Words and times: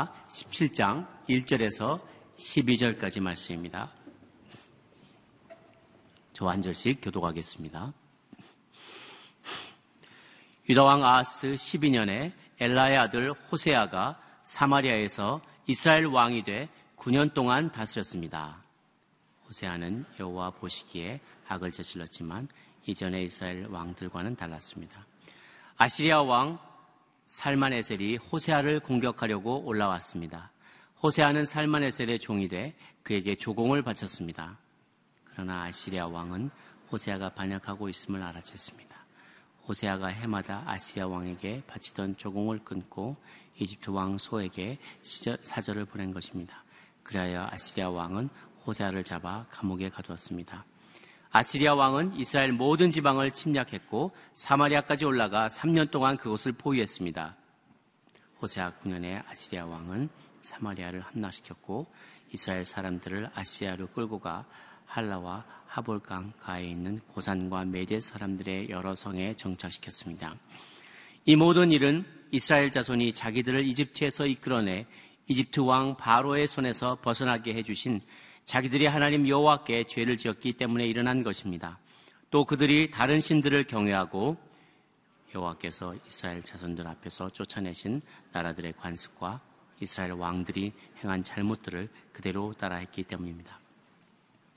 이하 0.00 0.10
17장 0.30 1.06
1절에서 1.28 2.00
12절까지 2.38 3.20
말씀입니다. 3.20 3.90
저 6.32 6.48
한 6.48 6.62
절씩 6.62 7.00
교독하겠습니다. 7.02 7.92
유다왕 10.70 11.04
아하스 11.04 11.54
12년에 11.54 12.32
엘라의 12.58 12.96
아들 12.96 13.32
호세아가 13.32 14.18
사마리아에서 14.42 15.42
이스라엘 15.66 16.06
왕이 16.06 16.44
돼 16.44 16.70
9년 16.96 17.34
동안 17.34 17.70
다스렸습니다. 17.70 18.62
호세아는 19.48 20.06
여호와 20.18 20.52
보시기에 20.52 21.20
악을 21.46 21.72
저질렀지만 21.72 22.48
이전의 22.86 23.26
이스라엘 23.26 23.66
왕들과는 23.66 24.36
달랐습니다. 24.36 25.04
아시리아 25.76 26.22
왕 26.22 26.58
살만에셀이 27.30 28.16
호세아를 28.16 28.80
공격하려고 28.80 29.64
올라왔습니다. 29.64 30.50
호세아는 31.00 31.46
살만에셀의 31.46 32.18
종이 32.18 32.48
돼 32.48 32.74
그에게 33.04 33.36
조공을 33.36 33.82
바쳤습니다. 33.82 34.58
그러나 35.26 35.62
아시리아 35.62 36.08
왕은 36.08 36.50
호세아가 36.90 37.28
반역하고 37.28 37.88
있음을 37.88 38.20
알아챘습니다. 38.20 38.96
호세아가 39.68 40.08
해마다 40.08 40.64
아시리아 40.66 41.06
왕에게 41.06 41.62
바치던 41.68 42.16
조공을 42.16 42.64
끊고 42.64 43.16
이집트 43.60 43.90
왕 43.90 44.18
소에게 44.18 44.78
사절을 45.00 45.84
보낸 45.84 46.12
것입니다. 46.12 46.64
그리하여 47.04 47.46
아시리아 47.52 47.90
왕은 47.90 48.28
호세아를 48.66 49.04
잡아 49.04 49.46
감옥에 49.50 49.88
가두었습니다. 49.88 50.64
아시리아 51.32 51.74
왕은 51.74 52.16
이스라엘 52.16 52.50
모든 52.52 52.90
지방을 52.90 53.30
침략했고 53.30 54.10
사마리아까지 54.34 55.04
올라가 55.04 55.46
3년 55.46 55.92
동안 55.92 56.16
그곳을 56.16 56.50
포위했습니다. 56.50 57.36
호세아 58.42 58.72
9년에 58.82 59.22
아시리아 59.28 59.64
왕은 59.64 60.08
사마리아를 60.42 61.00
함락시켰고 61.02 61.86
이스라엘 62.32 62.64
사람들을 62.64 63.30
아시아로 63.32 63.88
끌고 63.88 64.18
가 64.18 64.44
할라와 64.86 65.44
하볼강 65.68 66.32
가에 66.40 66.66
있는 66.66 66.98
고산과 67.06 67.64
메대 67.66 68.00
사람들의 68.00 68.70
여러 68.70 68.96
성에 68.96 69.34
정착시켰습니다. 69.34 70.34
이 71.26 71.36
모든 71.36 71.70
일은 71.70 72.04
이스라엘 72.32 72.72
자손이 72.72 73.12
자기들을 73.12 73.64
이집트에서 73.66 74.26
이끌어내 74.26 74.86
이집트 75.28 75.60
왕 75.60 75.96
바로의 75.96 76.48
손에서 76.48 76.98
벗어나게 77.02 77.54
해주신 77.54 78.00
자기들이 78.50 78.86
하나님 78.86 79.28
여호와께 79.28 79.84
죄를 79.84 80.16
지었기 80.16 80.54
때문에 80.54 80.84
일어난 80.84 81.22
것입니다. 81.22 81.78
또 82.32 82.44
그들이 82.44 82.90
다른 82.90 83.20
신들을 83.20 83.62
경외하고 83.62 84.36
여호와께서 85.32 85.94
이스라엘 86.08 86.42
자손들 86.42 86.84
앞에서 86.84 87.30
쫓아내신 87.30 88.02
나라들의 88.32 88.72
관습과 88.72 89.40
이스라엘 89.78 90.14
왕들이 90.14 90.72
행한 91.00 91.22
잘못들을 91.22 91.88
그대로 92.12 92.52
따라했기 92.54 93.04
때문입니다. 93.04 93.56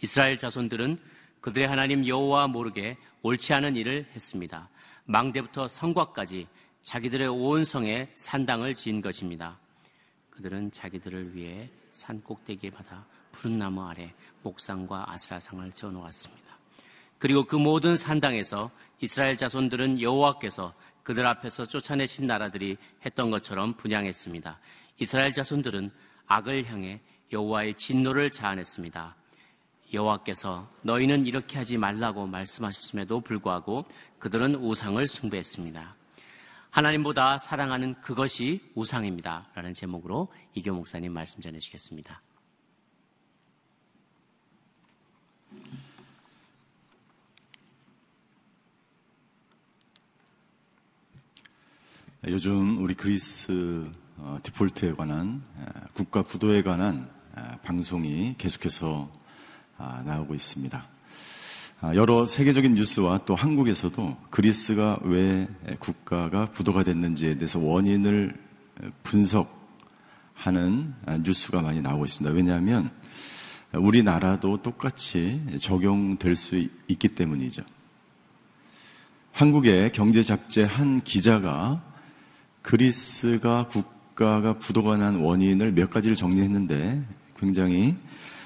이스라엘 0.01 0.37
자손들은 0.37 0.97
그들의 1.41 1.67
하나님 1.67 2.07
여호와 2.07 2.47
모르게 2.47 2.97
옳지 3.21 3.53
않은 3.53 3.75
일을 3.75 4.07
했습니다. 4.15 4.69
망대부터 5.05 5.67
성곽까지 5.67 6.47
자기들의 6.81 7.27
온 7.27 7.63
성에 7.63 8.09
산당을 8.15 8.73
지은 8.73 9.01
것입니다. 9.01 9.59
그들은 10.31 10.71
자기들을 10.71 11.35
위해 11.35 11.69
산 11.91 12.23
꼭대기에 12.23 12.71
받아 12.71 13.05
푸른 13.33 13.57
나무 13.57 13.85
아래 13.85 14.13
목상과 14.43 15.11
아스라상을 15.11 15.69
지어 15.73 15.91
놓았습니다. 15.91 16.57
그리고 17.17 17.43
그 17.43 17.57
모든 17.57 17.97
산당에서 17.97 18.71
이스라엘 19.01 19.35
자손들은 19.35 20.01
여호와께서 20.01 20.73
그들 21.03 21.25
앞에서 21.25 21.65
쫓아내신 21.65 22.27
나라들이 22.27 22.77
했던 23.05 23.29
것처럼 23.29 23.73
분양했습니다. 23.75 24.59
이스라엘 24.99 25.33
자손들은 25.33 25.91
악을 26.27 26.65
향해 26.65 27.01
여호와의 27.31 27.75
진노를 27.75 28.31
자아냈습니다. 28.31 29.15
여호와께서 29.93 30.69
너희는 30.83 31.25
이렇게 31.27 31.57
하지 31.57 31.77
말라고 31.77 32.25
말씀하셨음에도 32.27 33.21
불구하고 33.21 33.85
그들은 34.19 34.55
우상을 34.55 35.05
숭배했습니다. 35.05 35.95
하나님보다 36.69 37.37
사랑하는 37.37 37.95
그것이 38.01 38.71
우상입니다. 38.73 39.49
라는 39.53 39.73
제목으로 39.73 40.33
이교 40.55 40.73
목사님 40.73 41.13
말씀 41.13 41.41
전해주겠습니다. 41.41 42.21
요즘 52.25 52.81
우리 52.81 52.93
그리스 52.93 53.85
어, 54.15 54.37
디폴트에 54.43 54.93
관한 54.93 55.43
국가 55.93 56.21
부도에 56.23 56.63
관한 56.63 57.09
방송이 57.63 58.35
계속해서 58.37 59.11
아, 59.77 60.01
나오고 60.05 60.33
있습니다. 60.33 60.85
아, 61.81 61.95
여러 61.95 62.25
세계적인 62.25 62.75
뉴스와 62.75 63.25
또 63.25 63.35
한국에서도 63.35 64.15
그리스가 64.29 64.99
왜 65.03 65.49
국가가 65.79 66.45
부도가 66.45 66.85
됐는지에 66.85 67.35
대해서 67.35 67.59
원인을 67.59 68.33
분석하는 69.03 70.93
아, 71.05 71.17
뉴스가 71.17 71.61
많이 71.61 71.81
나오고 71.81 72.05
있습니다. 72.05 72.33
왜냐하면 72.33 72.89
우리나라도 73.73 74.61
똑같이 74.61 75.41
적용될 75.59 76.37
수 76.37 76.55
있기 76.87 77.09
때문이죠. 77.09 77.63
한국의 79.33 79.91
경제 79.91 80.23
잡지 80.23 80.63
한 80.63 81.01
기자가 81.01 81.92
그리스가 82.63 83.67
국가가 83.67 84.57
부도가 84.57 84.97
난 84.97 85.17
원인을 85.17 85.73
몇 85.73 85.91
가지를 85.91 86.15
정리했는데 86.15 87.03
굉장히 87.39 87.95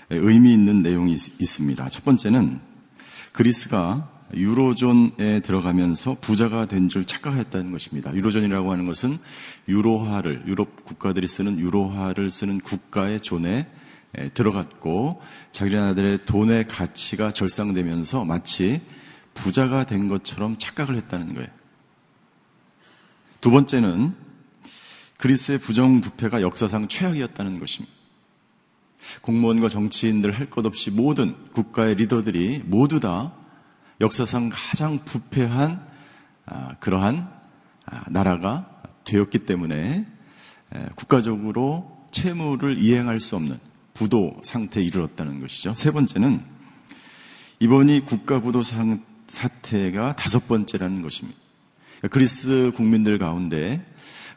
의미 0.09 0.53
있는 0.53 0.81
내용이 0.81 1.13
있습니다. 1.13 1.89
첫 1.89 2.03
번째는 2.03 2.59
그리스가 3.31 4.09
유로존에 4.33 5.39
들어가면서 5.41 6.17
부자가 6.19 6.65
된 6.65 6.89
줄 6.89 7.05
착각했다는 7.05 7.71
것입니다. 7.71 8.13
유로존이라고 8.13 8.71
하는 8.71 8.85
것은 8.85 9.19
유로화를 9.69 10.43
유럽 10.47 10.83
국가들이 10.83 11.27
쓰는 11.27 11.59
유로화를 11.59 12.29
쓰는 12.29 12.59
국가의 12.59 13.21
존에 13.21 13.67
들어갔고 14.33 15.21
자기네들의 15.51 16.25
돈의 16.25 16.67
가치가 16.67 17.31
절상되면서 17.31 18.25
마치 18.25 18.81
부자가 19.33 19.85
된 19.85 20.07
것처럼 20.07 20.57
착각을 20.57 20.95
했다는 20.95 21.35
거예요. 21.35 21.56
두 23.41 23.51
번째는 23.51 24.15
그리스의 25.17 25.57
부정부패가 25.59 26.41
역사상 26.41 26.87
최악이었다는 26.87 27.59
것입니다. 27.59 27.95
공무원과 29.21 29.69
정치인들 29.69 30.31
할 30.31 30.49
것 30.49 30.65
없이 30.65 30.91
모든 30.91 31.35
국가의 31.53 31.95
리더들이 31.95 32.63
모두 32.65 32.99
다 32.99 33.33
역사상 34.01 34.49
가장 34.53 34.99
부패한 35.05 35.87
아, 36.45 36.75
그러한 36.79 37.29
아, 37.85 38.03
나라가 38.09 38.81
되었기 39.05 39.39
때문에 39.39 40.05
국가적으로 40.95 42.05
채무를 42.11 42.77
이행할 42.77 43.19
수 43.19 43.35
없는 43.35 43.57
부도 43.93 44.39
상태에 44.43 44.83
이르렀다는 44.83 45.39
것이죠. 45.39 45.73
세 45.73 45.91
번째는 45.91 46.43
이번이 47.59 48.05
국가 48.05 48.39
부도 48.39 48.61
사태가 49.27 50.15
다섯 50.15 50.47
번째라는 50.47 51.01
것입니다. 51.01 51.39
그리스 52.11 52.71
국민들 52.75 53.17
가운데 53.17 53.83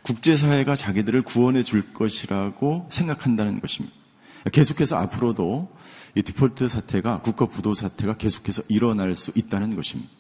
국제사회가 0.03 0.75
자기들을 0.75 1.23
구원해 1.23 1.63
줄 1.63 1.93
것이라고 1.93 2.89
생각한다는 2.91 3.61
것입니다. 3.61 3.95
계속해서 4.53 4.97
앞으로도 4.97 5.71
이 6.15 6.23
디폴트 6.23 6.69
사태가 6.69 7.21
국가 7.21 7.47
부도 7.47 7.75
사태가 7.75 8.17
계속해서 8.17 8.63
일어날 8.69 9.15
수 9.15 9.31
있다는 9.35 9.77
것입니다. 9.77 10.11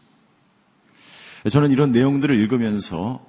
저는 1.48 1.70
이런 1.70 1.92
내용들을 1.92 2.36
읽으면서 2.36 3.24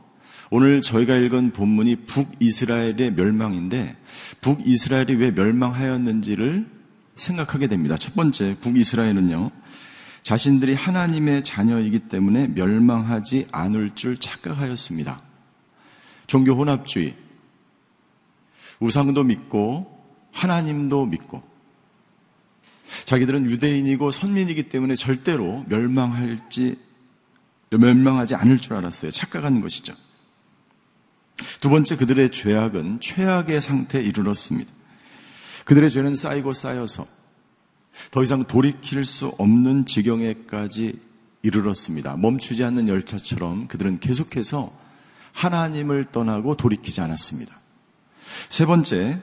오늘 0.49 0.81
저희가 0.81 1.15
읽은 1.15 1.51
본문이 1.53 2.07
북이스라엘의 2.07 3.13
멸망인데 3.13 3.95
북이스라엘이 4.41 5.15
왜 5.15 5.31
멸망하였는지를 5.31 6.67
생각하게 7.15 7.67
됩니다. 7.67 7.95
첫 7.95 8.13
번째, 8.15 8.57
북이스라엘은요, 8.59 9.51
자신들이 10.23 10.75
하나님의 10.75 11.43
자녀이기 11.43 12.07
때문에 12.07 12.47
멸망하지 12.47 13.47
않을 13.51 13.95
줄 13.95 14.17
착각하였습니다. 14.17 15.21
종교 16.27 16.53
혼합주의, 16.53 17.15
우상도 18.79 19.23
믿고 19.23 19.99
하나님도 20.31 21.07
믿고 21.07 21.43
자기들은 23.05 23.49
유대인이고 23.49 24.11
선민이기 24.11 24.69
때문에 24.69 24.95
절대로 24.95 25.65
멸망할지 25.67 26.77
멸망하지 27.69 28.35
않을 28.35 28.59
줄 28.59 28.73
알았어요. 28.73 29.11
착각한 29.11 29.61
것이죠. 29.61 29.93
두 31.59 31.69
번째 31.69 31.95
그들의 31.95 32.31
죄악은 32.31 32.99
최악의 33.01 33.61
상태에 33.61 34.01
이르렀습니다. 34.01 34.71
그들의 35.65 35.89
죄는 35.89 36.15
쌓이고 36.15 36.53
쌓여서 36.53 37.05
더 38.11 38.23
이상 38.23 38.45
돌이킬 38.45 39.05
수 39.05 39.27
없는 39.37 39.85
지경에까지 39.85 40.99
이르렀습니다. 41.41 42.15
멈추지 42.17 42.63
않는 42.63 42.87
열차처럼 42.87 43.67
그들은 43.67 43.99
계속해서 43.99 44.71
하나님을 45.33 46.11
떠나고 46.11 46.55
돌이키지 46.57 47.01
않았습니다. 47.01 47.55
세 48.49 48.65
번째, 48.65 49.19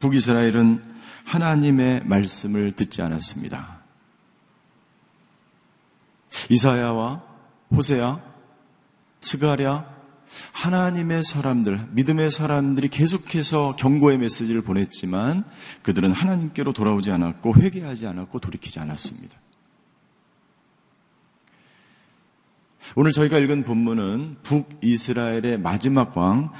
북이스라엘은 0.00 0.96
하나님의 1.24 2.02
말씀을 2.04 2.72
듣지 2.72 3.02
않았습니다. 3.02 3.80
이사야와 6.50 7.22
호세야, 7.70 8.20
스가랴, 9.20 9.95
하나님의 10.52 11.24
사람들, 11.24 11.88
믿음의 11.92 12.30
사람들이 12.30 12.88
계속해서 12.88 13.76
경고의 13.76 14.18
메시지를 14.18 14.62
보냈지만 14.62 15.44
그들은 15.82 16.12
하나님께로 16.12 16.72
돌아오지 16.72 17.10
않았고 17.10 17.54
회개하지 17.56 18.06
않았고 18.06 18.40
돌이키지 18.40 18.80
않았습니다. 18.80 19.36
오늘 22.94 23.12
저희가 23.12 23.38
읽은 23.38 23.64
본문은 23.64 24.36
북이스라엘의 24.42 25.58
마지막 25.58 26.16
왕 26.16 26.52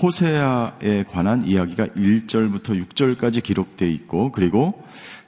호세아에 0.00 1.04
관한 1.04 1.46
이야기가 1.46 1.88
1절부터 1.88 2.86
6절까지 2.86 3.42
기록되어 3.42 3.88
있고 3.88 4.32
그리고 4.32 4.82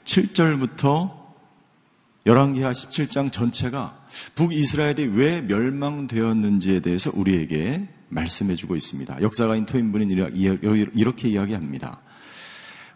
7절부터 0.05 1.24
열왕기하 2.27 2.73
17장 2.73 3.31
전체가 3.31 4.07
북이스라엘이 4.35 5.09
왜 5.15 5.43
멸망되었는지에 5.43 6.81
대해서 6.81 7.11
우리에게 7.13 7.87
말씀해 8.09 8.55
주고 8.55 8.77
있습니다. 8.77 9.21
역사가인 9.21 9.67
토인분은 9.67 10.11
이렇게 10.95 11.29
이야기합니다. 11.29 12.01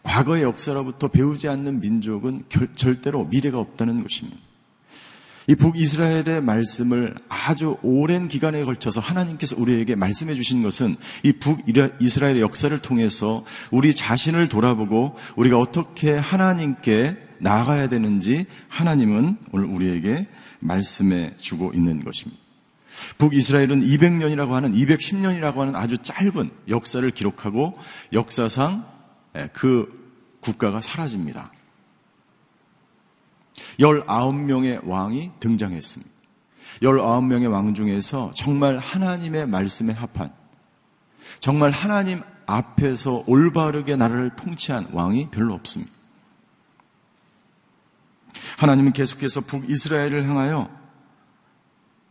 과거의 0.02 0.44
역사로부터 0.44 1.08
배우지 1.08 1.48
않는 1.48 1.80
민족은 1.80 2.44
절대로 2.74 3.24
미래가 3.26 3.58
없다는 3.58 4.02
것입니다. 4.02 4.38
이 5.46 5.54
북이스라엘의 5.54 6.42
말씀을 6.42 7.14
아주 7.28 7.76
오랜 7.82 8.28
기간에 8.28 8.64
걸쳐서 8.64 9.00
하나님께서 9.00 9.56
우리에게 9.58 9.94
말씀해 9.94 10.34
주신 10.34 10.62
것은 10.62 10.96
이 11.22 11.32
북이스라엘의 11.32 12.40
역사를 12.40 12.78
통해서 12.80 13.44
우리 13.70 13.94
자신을 13.94 14.48
돌아보고 14.48 15.16
우리가 15.36 15.58
어떻게 15.58 16.12
하나님께 16.12 17.27
나아가야 17.40 17.88
되는지 17.88 18.46
하나님은 18.68 19.36
오늘 19.52 19.66
우리에게 19.66 20.28
말씀해 20.60 21.36
주고 21.38 21.72
있는 21.72 22.04
것입니다. 22.04 22.40
북이스라엘은 23.18 23.84
200년이라고 23.84 24.50
하는 24.50 24.72
210년이라고 24.72 25.58
하는 25.58 25.76
아주 25.76 25.98
짧은 25.98 26.50
역사를 26.68 27.08
기록하고 27.10 27.78
역사상 28.12 28.84
그 29.52 30.16
국가가 30.40 30.80
사라집니다. 30.80 31.52
19명의 33.78 34.86
왕이 34.86 35.32
등장했습니다. 35.40 36.12
19명의 36.82 37.50
왕 37.50 37.74
중에서 37.74 38.30
정말 38.34 38.78
하나님의 38.78 39.46
말씀에 39.46 39.92
합한, 39.92 40.32
정말 41.40 41.70
하나님 41.70 42.22
앞에서 42.46 43.24
올바르게 43.26 43.96
나라를 43.96 44.30
통치한 44.36 44.86
왕이 44.92 45.30
별로 45.30 45.54
없습니다. 45.54 45.97
하나님은 48.58 48.92
계속해서 48.92 49.42
북이스라엘을 49.42 50.26
향하여 50.28 50.70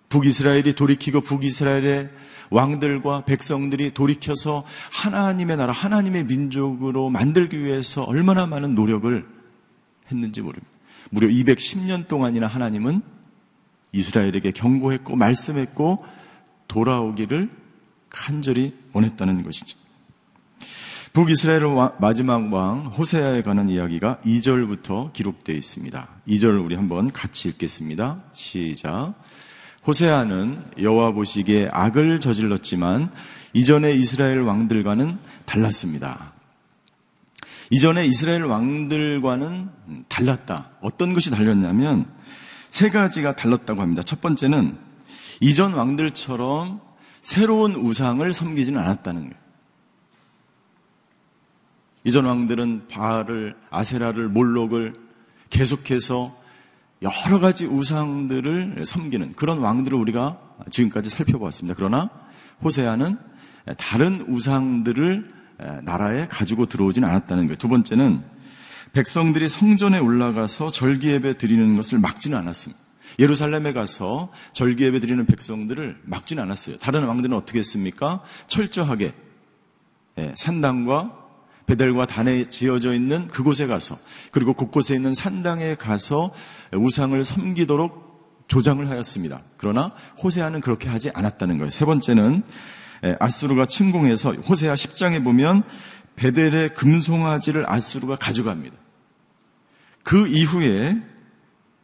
북이스라엘이 0.09 0.73
돌이키고 0.73 1.21
북이스라엘의 1.21 2.09
왕들과 2.49 3.25
백성들이 3.25 3.93
돌이켜서 3.93 4.65
하나님의 4.91 5.57
나라, 5.57 5.73
하나님의 5.73 6.25
민족으로 6.25 7.09
만들기 7.09 7.59
위해서 7.63 8.03
얼마나 8.03 8.45
많은 8.45 8.73
노력을 8.73 9.27
했는지 10.09 10.41
모릅니다. 10.41 10.67
무려 11.09 11.27
210년 11.27 12.07
동안이나 12.07 12.47
하나님은 12.47 13.01
이스라엘에게 13.91 14.51
경고했고 14.51 15.15
말씀했고 15.15 16.05
돌아오기를 16.67 17.49
간절히 18.09 18.77
원했다는 18.93 19.43
것이죠. 19.43 19.77
북이스라엘 21.17 21.63
마지막 21.97 22.53
왕 22.53 22.89
호세아에 22.89 23.41
관한 23.41 23.71
이야기가 23.71 24.19
2절부터 24.23 25.13
기록되어 25.13 25.55
있습니다. 25.55 26.07
2절 26.27 26.63
우리 26.63 26.75
한번 26.75 27.11
같이 27.11 27.49
읽겠습니다. 27.49 28.21
시작. 28.33 29.15
호세아는 29.87 30.73
여호와 30.79 31.13
보시기에 31.13 31.69
악을 31.71 32.19
저질렀지만 32.19 33.09
이전의 33.53 33.99
이스라엘 33.99 34.41
왕들과는 34.41 35.17
달랐습니다. 35.45 36.33
이전에 37.71 38.05
이스라엘 38.05 38.43
왕들과는 38.43 39.69
달랐다. 40.09 40.69
어떤 40.81 41.13
것이 41.15 41.31
달렸냐면 41.31 42.05
세 42.69 42.91
가지가 42.91 43.35
달랐다고 43.35 43.81
합니다. 43.81 44.03
첫 44.03 44.21
번째는 44.21 44.77
이전 45.41 45.73
왕들처럼 45.73 46.79
새로운 47.23 47.73
우상을 47.73 48.31
섬기지는 48.31 48.79
않았다는 48.79 49.21
거예요. 49.21 49.46
이전 52.03 52.25
왕들은 52.25 52.87
바알을, 52.87 53.55
아세라를, 53.69 54.29
몰록을 54.29 54.93
계속해서 55.49 56.31
여러 57.01 57.39
가지 57.39 57.65
우상들을 57.65 58.85
섬기는 58.85 59.33
그런 59.33 59.59
왕들을 59.59 59.97
우리가 59.97 60.39
지금까지 60.69 61.09
살펴보았습니다. 61.09 61.75
그러나 61.77 62.09
호세아는 62.63 63.17
다른 63.77 64.25
우상들을 64.27 65.33
나라에 65.83 66.27
가지고 66.27 66.65
들어오진 66.65 67.03
않았다는 67.03 67.45
거예요. 67.45 67.55
두 67.57 67.67
번째는 67.67 68.23
백성들이 68.93 69.49
성전에 69.49 69.99
올라가서 69.99 70.71
절기 70.71 71.09
예배 71.09 71.37
드리는 71.37 71.75
것을 71.75 71.99
막지는 71.99 72.37
않았습니다. 72.37 72.81
예루살렘에 73.19 73.73
가서 73.73 74.31
절기 74.53 74.85
예배 74.85 75.01
드리는 75.01 75.25
백성들을 75.25 76.01
막지는 76.03 76.43
않았어요. 76.43 76.77
다른 76.77 77.03
왕들은 77.03 77.35
어떻게 77.35 77.59
했습니까? 77.59 78.21
철저하게 78.47 79.13
산당과 80.35 81.26
베델과 81.67 82.07
단에 82.07 82.49
지어져 82.49 82.93
있는 82.93 83.27
그곳에 83.27 83.67
가서 83.67 83.95
그리고 84.31 84.53
곳곳에 84.53 84.95
있는 84.95 85.13
산당에 85.13 85.75
가서 85.75 86.33
우상을 86.73 87.23
섬기도록 87.23 88.45
조장을 88.47 88.89
하였습니다. 88.89 89.41
그러나 89.57 89.91
호세아는 90.23 90.61
그렇게 90.61 90.87
하지 90.89 91.11
않았다는 91.13 91.57
거예요. 91.57 91.69
세 91.69 91.85
번째는 91.85 92.43
아수르가 93.19 93.65
침공해서 93.65 94.31
호세아 94.31 94.73
10장에 94.75 95.23
보면 95.23 95.63
베델의 96.15 96.73
금송아지를 96.73 97.69
아수르가 97.69 98.15
가져갑니다. 98.15 98.75
그 100.03 100.27
이후에 100.27 100.97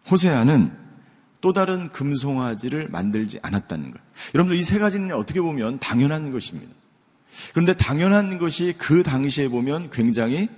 호세아는 0.10 0.72
또 1.42 1.52
다른 1.52 1.90
금송아지를 1.90 2.88
만들지 2.90 3.38
않았다는 3.42 3.92
거예요. 3.92 4.06
여러분들 4.34 4.58
이 4.58 4.64
세 4.64 4.80
가지는 4.80 5.14
어떻게 5.14 5.42
보면 5.42 5.80
당연한 5.80 6.32
것입니다. 6.32 6.74
그런데 7.52 7.74
당연한 7.74 8.38
것이 8.38 8.74
그 8.78 9.04
당시에 9.04 9.48
보면 9.48 9.90
굉장히 9.92 10.50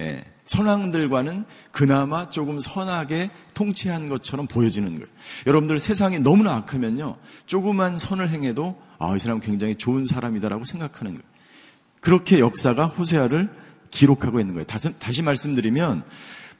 예, 0.00 0.24
선왕들과는 0.46 1.44
그나마 1.70 2.28
조금 2.28 2.60
선하게 2.60 3.30
통치한 3.54 4.08
것처럼 4.08 4.46
보여지는 4.46 4.94
거예요. 4.94 5.06
여러분들 5.46 5.78
세상이 5.78 6.18
너무나 6.18 6.54
악하면요. 6.54 7.16
조그만 7.46 7.98
선을 7.98 8.28
행해도 8.28 8.80
아, 8.98 9.14
이 9.14 9.18
사람 9.18 9.40
굉장히 9.40 9.74
좋은 9.74 10.06
사람이다라고 10.06 10.64
생각하는 10.64 11.12
거예요. 11.12 11.24
그렇게 12.00 12.40
역사가 12.40 12.86
호세아를 12.86 13.48
기록하고 13.90 14.40
있는 14.40 14.54
거예요. 14.54 14.66
다시, 14.66 14.92
다시 14.98 15.22
말씀드리면 15.22 16.04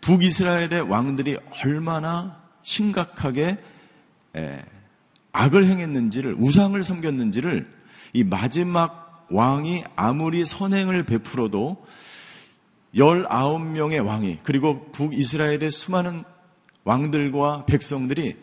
북이스라엘의 0.00 0.83
왕들이 0.88 1.38
얼마나 1.64 2.41
심각하게 2.62 3.59
에, 4.37 4.62
악을 5.33 5.67
행했는지를 5.67 6.37
우상을 6.38 6.83
섬겼는지를 6.83 7.69
이 8.12 8.25
마지막 8.25 9.02
왕이 9.33 9.85
아무리 9.97 10.45
선행을 10.45 11.05
베풀어도 11.05 11.85
19명의 12.95 14.05
왕이 14.05 14.39
그리고 14.43 14.91
북이스라엘의 14.93 15.71
수많은 15.71 16.25
왕들과 16.85 17.65
백성들이 17.67 18.37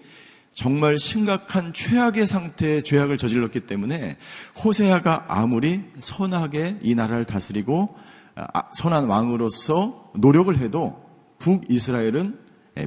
정말 0.52 0.98
심각한 0.98 1.74
최악의 1.74 2.26
상태의 2.26 2.84
죄악을 2.84 3.18
저질렀기 3.18 3.62
때문에 3.62 4.18
호세아가 4.64 5.26
아무리 5.28 5.84
선하게 6.00 6.80
이 6.82 6.96
나라를 6.96 7.26
다스리고 7.26 7.96
아, 8.36 8.64
선한 8.74 9.06
왕으로서 9.06 10.12
노력을 10.16 10.56
해도 10.58 11.06
북이스라엘은 11.40 12.40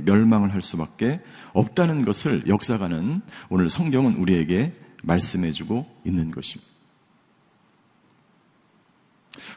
멸망을 0.05 0.53
할 0.53 0.63
수밖에 0.63 1.21
없다는 1.53 2.05
것을 2.05 2.45
역사가는 2.47 3.23
오늘 3.51 3.69
성경은 3.69 4.17
우리에게 4.17 4.73
말씀해주고 5.03 5.87
있는 6.05 6.31
것입니다. 6.31 6.72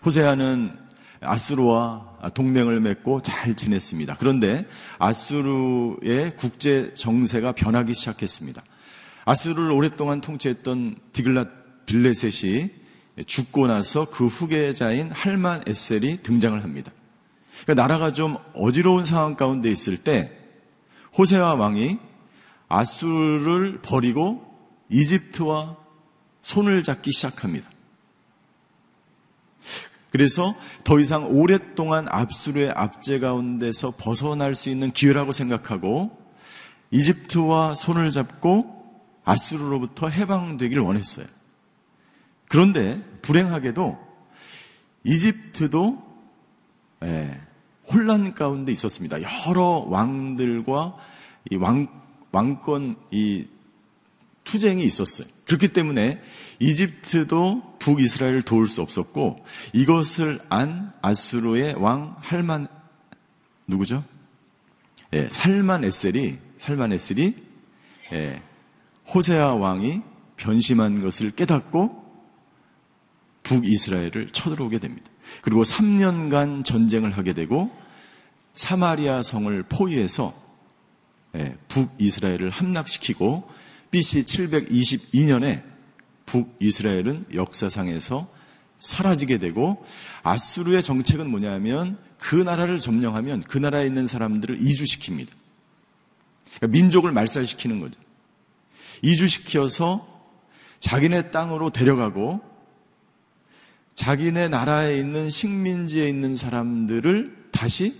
호세아는 0.05 0.77
아수르와 1.21 2.31
동맹을 2.33 2.81
맺고 2.81 3.21
잘 3.21 3.55
지냈습니다. 3.55 4.15
그런데 4.19 4.65
아수르의 4.99 6.35
국제 6.37 6.93
정세가 6.93 7.53
변하기 7.53 7.93
시작했습니다. 7.93 8.63
아수르를 9.25 9.71
오랫동안 9.71 10.21
통치했던 10.21 10.97
디글랏 11.13 11.49
빌레셋이 11.85 12.69
죽고 13.25 13.67
나서 13.67 14.09
그 14.09 14.27
후계자인 14.27 15.11
할만 15.11 15.63
에셀이 15.67 16.17
등장을 16.21 16.61
합니다. 16.63 16.91
그러니까 17.63 17.81
나라가 17.81 18.11
좀 18.11 18.37
어지러운 18.53 19.05
상황 19.05 19.35
가운데 19.35 19.69
있을 19.69 19.97
때 19.97 20.31
호세와 21.17 21.55
왕이 21.55 21.97
아수르를 22.67 23.81
버리고 23.81 24.43
이집트와 24.89 25.77
손을 26.41 26.83
잡기 26.83 27.11
시작합니다. 27.11 27.69
그래서 30.15 30.55
더 30.85 30.97
이상 30.97 31.25
오랫동안 31.25 32.07
압수르의 32.07 32.71
압제 32.73 33.19
가운데서 33.19 33.95
벗어날 33.97 34.55
수 34.55 34.69
있는 34.69 34.93
기회라고 34.93 35.33
생각하고 35.33 36.17
이집트와 36.91 37.75
손을 37.75 38.11
잡고 38.11 39.01
아수르로부터 39.25 40.07
해방되기를 40.07 40.81
원했어요. 40.81 41.25
그런데 42.47 43.03
불행하게도 43.23 43.99
이집트도 45.03 46.01
예, 47.03 47.41
혼란 47.91 48.33
가운데 48.33 48.71
있었습니다. 48.71 49.17
여러 49.21 49.85
왕들과 49.89 50.95
이 51.51 51.57
왕, 51.57 51.89
왕권 52.31 52.95
이 53.11 53.47
투쟁이 54.45 54.85
있었어요. 54.85 55.27
그렇기 55.45 55.69
때문에 55.69 56.21
이집트도 56.59 57.77
북이스라엘을 57.79 58.43
도울 58.43 58.67
수 58.67 58.81
없었고 58.81 59.45
이것을 59.73 60.39
안 60.49 60.93
아수르의 61.01 61.75
왕 61.77 62.15
할만 62.21 62.67
누구죠? 63.67 64.05
예, 65.13 65.27
살만 65.29 65.83
에셀이 65.83 66.37
살만 66.57 66.93
에셀이 66.93 67.35
예, 68.13 68.41
호세아 69.13 69.55
왕이 69.55 70.01
변심한 70.37 71.01
것을 71.01 71.31
깨닫고 71.31 72.03
북이스라엘을 73.43 74.29
쳐들어오게 74.31 74.79
됩니다. 74.79 75.11
그리고 75.41 75.63
3년간 75.63 76.63
전쟁을 76.63 77.11
하게 77.11 77.33
되고 77.33 77.71
사마리아 78.53 79.21
성을 79.21 79.63
포위해서 79.63 80.33
예, 81.35 81.57
북이스라엘을 81.67 82.49
함락시키고 82.49 83.54
BC 83.95 84.23
722년에 84.25 85.63
북이스라엘은 86.25 87.27
역사상에서 87.33 88.29
사라지게 88.79 89.37
되고 89.37 89.85
아수르의 90.21 90.83
정책은 90.83 91.29
뭐냐면 91.29 91.97
그 92.19 92.35
나라를 92.35 92.79
점령하면 92.79 93.43
그 93.43 93.57
나라에 93.57 93.85
있는 93.85 94.05
사람들을 94.05 94.59
이주시킵니다. 94.59 95.29
그러니까 96.57 96.67
민족을 96.67 97.13
말살시키는 97.13 97.79
거죠. 97.79 97.97
이주시켜서 99.01 100.05
자기네 100.81 101.31
땅으로 101.31 101.69
데려가고 101.69 102.41
자기네 103.93 104.49
나라에 104.49 104.97
있는 104.97 105.29
식민지에 105.29 106.09
있는 106.09 106.35
사람들을 106.35 107.49
다시 107.53 107.95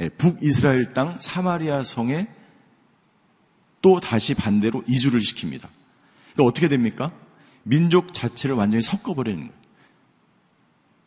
예, 0.00 0.08
북이스라엘 0.08 0.94
땅 0.94 1.16
사마리아 1.20 1.84
성에 1.84 2.26
또 3.86 4.00
다시 4.00 4.34
반대로 4.34 4.82
이주를 4.88 5.20
시킵니다. 5.20 5.68
그러니까 6.32 6.42
어떻게 6.42 6.66
됩니까? 6.66 7.12
민족 7.62 8.12
자체를 8.12 8.56
완전히 8.56 8.82
섞어버리는 8.82 9.38
거예요. 9.38 9.52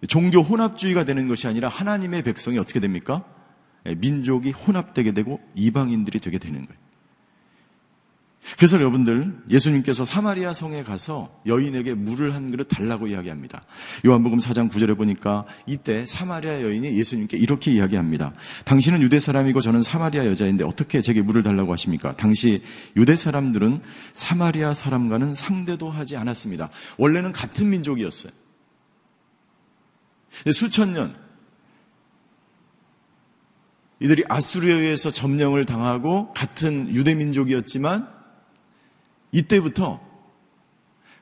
종교 0.08 0.40
혼합주의가 0.40 1.04
되는 1.04 1.28
것이 1.28 1.46
아니라 1.48 1.68
하나님의 1.68 2.24
백성이 2.24 2.58
어떻게 2.58 2.80
됩니까? 2.80 3.26
예, 3.86 3.96
민족이 3.96 4.52
혼합되게 4.52 5.14
되고 5.14 5.42
이방인들이 5.56 6.20
되게 6.20 6.38
되는 6.38 6.66
거예요. 6.66 6.80
그래서 8.58 8.78
여러분들 8.78 9.34
예수님께서 9.50 10.06
사마리아 10.06 10.54
성에 10.54 10.84
가서 10.84 11.30
여인에게 11.46 11.94
물을 11.94 12.34
한 12.34 12.52
그릇 12.52 12.66
달라고 12.66 13.08
이야기합니다. 13.08 13.64
요한복음 14.06 14.40
4장 14.40 14.72
9절에 14.72 14.98
보니까 14.98 15.46
이때 15.68 16.06
사마리아 16.08 16.62
여인이 16.62 16.98
예수님께 16.98 17.38
이렇게 17.38 17.72
이야기합니다. 17.72 18.34
당신은 18.66 19.02
유대 19.02 19.20
사람이고 19.20 19.62
저는 19.62 19.84
사마리아 19.84 20.26
여자인데 20.26 20.64
어떻게 20.64 21.02
제게 21.02 21.22
물을 21.22 21.44
달라고 21.44 21.72
하십니까? 21.74 22.16
당시 22.16 22.64
유대 22.96 23.16
사람들은 23.16 23.82
사마리아 24.14 24.74
사람과는 24.74 25.36
상대도 25.36 25.90
하지 25.90 26.18
않았습니다. 26.18 26.70
원래는 26.98 27.32
같은 27.34 27.70
민족이었어요. 27.70 28.32
수천 30.52 30.94
년 30.94 31.16
이들이 34.00 34.24
아수르에 34.30 34.74
의해서 34.74 35.10
점령을 35.10 35.66
당하고 35.66 36.32
같은 36.34 36.94
유대 36.94 37.16
민족이었지만 37.16 38.19
이때부터 39.32 40.02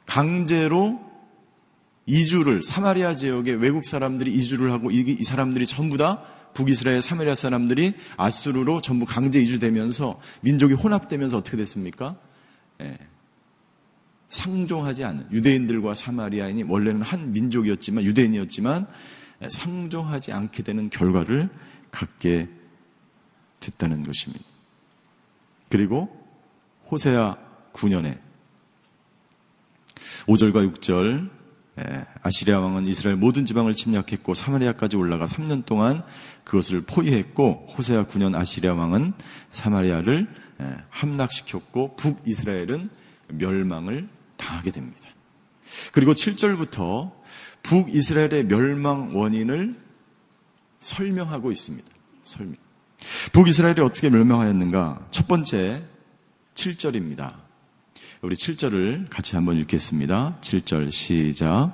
강제로 0.05 0.99
이주를 2.05 2.63
사마리아 2.63 3.15
지역에 3.15 3.51
외국 3.51 3.85
사람들이 3.85 4.33
이주를 4.33 4.71
하고 4.71 4.89
이, 4.89 5.23
사람들이 5.23 5.65
전부 5.67 5.97
다 5.97 6.23
북이스라엘 6.53 7.01
사마리아 7.01 7.35
사람들이 7.35 7.93
아수르로 8.15 8.81
전부 8.81 9.05
강제 9.05 9.39
이주되면서 9.39 10.19
민족이 10.41 10.73
혼합되면서 10.73 11.37
어떻게 11.37 11.57
됐습니까? 11.57 12.17
예. 12.81 12.97
상종하지 14.29 15.03
않은 15.03 15.27
유대인들과 15.31 15.93
사마리아인이 15.95 16.63
원래는 16.63 17.01
한 17.01 17.31
민족이었지만 17.31 18.03
유대인이었지만 18.05 18.87
예, 19.43 19.49
상종하지 19.49 20.31
않게 20.31 20.63
되는 20.63 20.89
결과를 20.89 21.49
갖게 21.91 22.49
됐다는 23.59 24.03
것입니다. 24.03 24.45
그리고 25.69 26.09
호세아 26.89 27.46
9년에 27.77 28.19
5절과 30.25 30.73
6절 30.73 31.29
아시리아 32.23 32.59
왕은 32.59 32.87
이스라엘 32.87 33.17
모든 33.17 33.45
지방을 33.45 33.73
침략했고 33.75 34.33
사마리아까지 34.33 34.97
올라가 34.97 35.25
3년 35.25 35.65
동안 35.65 36.03
그것을 36.43 36.81
포위했고 36.81 37.73
호세아 37.77 38.07
9년 38.07 38.35
아시리아 38.35 38.73
왕은 38.73 39.13
사마리아를 39.51 40.27
함락시켰고 40.89 41.95
북이스라엘은 41.97 42.89
멸망을 43.29 44.09
당하게 44.37 44.71
됩니다. 44.71 45.09
그리고 45.91 46.13
7절부터 46.13 47.11
북이스라엘의 47.63 48.45
멸망 48.47 49.15
원인을 49.15 49.75
설명하고 50.79 51.51
있습니다. 51.51 51.87
설명. 52.23 52.55
북이스라엘이 53.33 53.81
어떻게 53.81 54.09
멸망하였는가? 54.09 55.07
첫 55.11 55.27
번째 55.27 55.83
7절입니다. 56.55 57.46
우리 58.23 58.33
7절을 58.35 59.11
같이 59.11 59.35
한번 59.35 59.57
읽겠습니다. 59.57 60.37
7절 60.41 60.91
시작. 60.91 61.73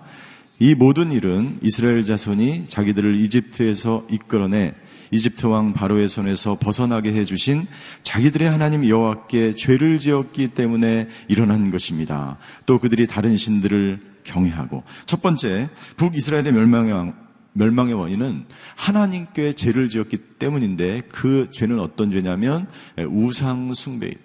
이 0.59 0.75
모든 0.75 1.13
일은 1.13 1.57
이스라엘 1.61 2.03
자손이 2.03 2.65
자기들을 2.67 3.15
이집트에서 3.15 4.05
이끌어내 4.11 4.75
이집트 5.11 5.45
왕 5.45 5.71
바로의 5.71 6.09
손에서 6.09 6.57
벗어나게 6.59 7.13
해 7.13 7.23
주신 7.23 7.65
자기들의 8.01 8.49
하나님 8.49 8.85
여호와께 8.85 9.55
죄를 9.55 9.99
지었기 9.99 10.49
때문에 10.49 11.07
일어난 11.29 11.71
것입니다. 11.71 12.37
또 12.65 12.77
그들이 12.77 13.07
다른 13.07 13.37
신들을 13.37 14.01
경외하고 14.25 14.83
첫 15.05 15.21
번째 15.21 15.69
북이스라엘의 15.95 16.51
멸망의 16.51 17.13
멸망의 17.53 17.93
원인은 17.93 18.47
하나님께 18.75 19.53
죄를 19.53 19.87
지었기 19.87 20.17
때문인데 20.39 21.03
그 21.07 21.47
죄는 21.53 21.79
어떤 21.79 22.11
죄냐면 22.11 22.67
우상 22.97 23.73
숭배. 23.73 24.15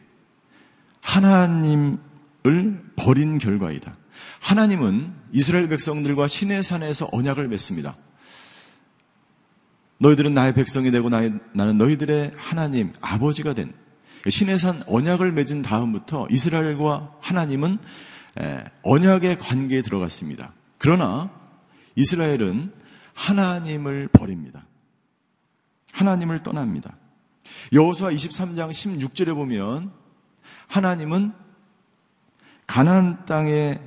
하나님 1.00 1.98
을 2.48 2.82
버린 2.96 3.38
결과이다. 3.38 3.94
하나님은 4.40 5.12
이스라엘 5.32 5.68
백성들과 5.68 6.28
신의 6.28 6.62
산에서 6.62 7.08
언약을 7.12 7.48
맺습니다. 7.48 7.94
너희들은 9.98 10.34
나의 10.34 10.54
백성이 10.54 10.90
되고 10.90 11.08
나는 11.08 11.78
너희들의 11.78 12.32
하나님, 12.36 12.92
아버지가 13.00 13.52
된 13.52 13.72
신의 14.28 14.58
산 14.58 14.82
언약을 14.86 15.32
맺은 15.32 15.62
다음부터 15.62 16.28
이스라엘과 16.30 17.16
하나님은 17.20 17.78
언약의 18.82 19.38
관계에 19.38 19.82
들어갔습니다. 19.82 20.52
그러나 20.78 21.30
이스라엘은 21.96 22.72
하나님을 23.14 24.08
버립니다. 24.08 24.64
하나님을 25.92 26.42
떠납니다. 26.42 26.96
여호수아 27.72 28.10
23장 28.10 28.70
16절에 28.70 29.34
보면 29.34 29.90
하나님은 30.68 31.32
가나안 32.68 33.24
땅에 33.26 33.80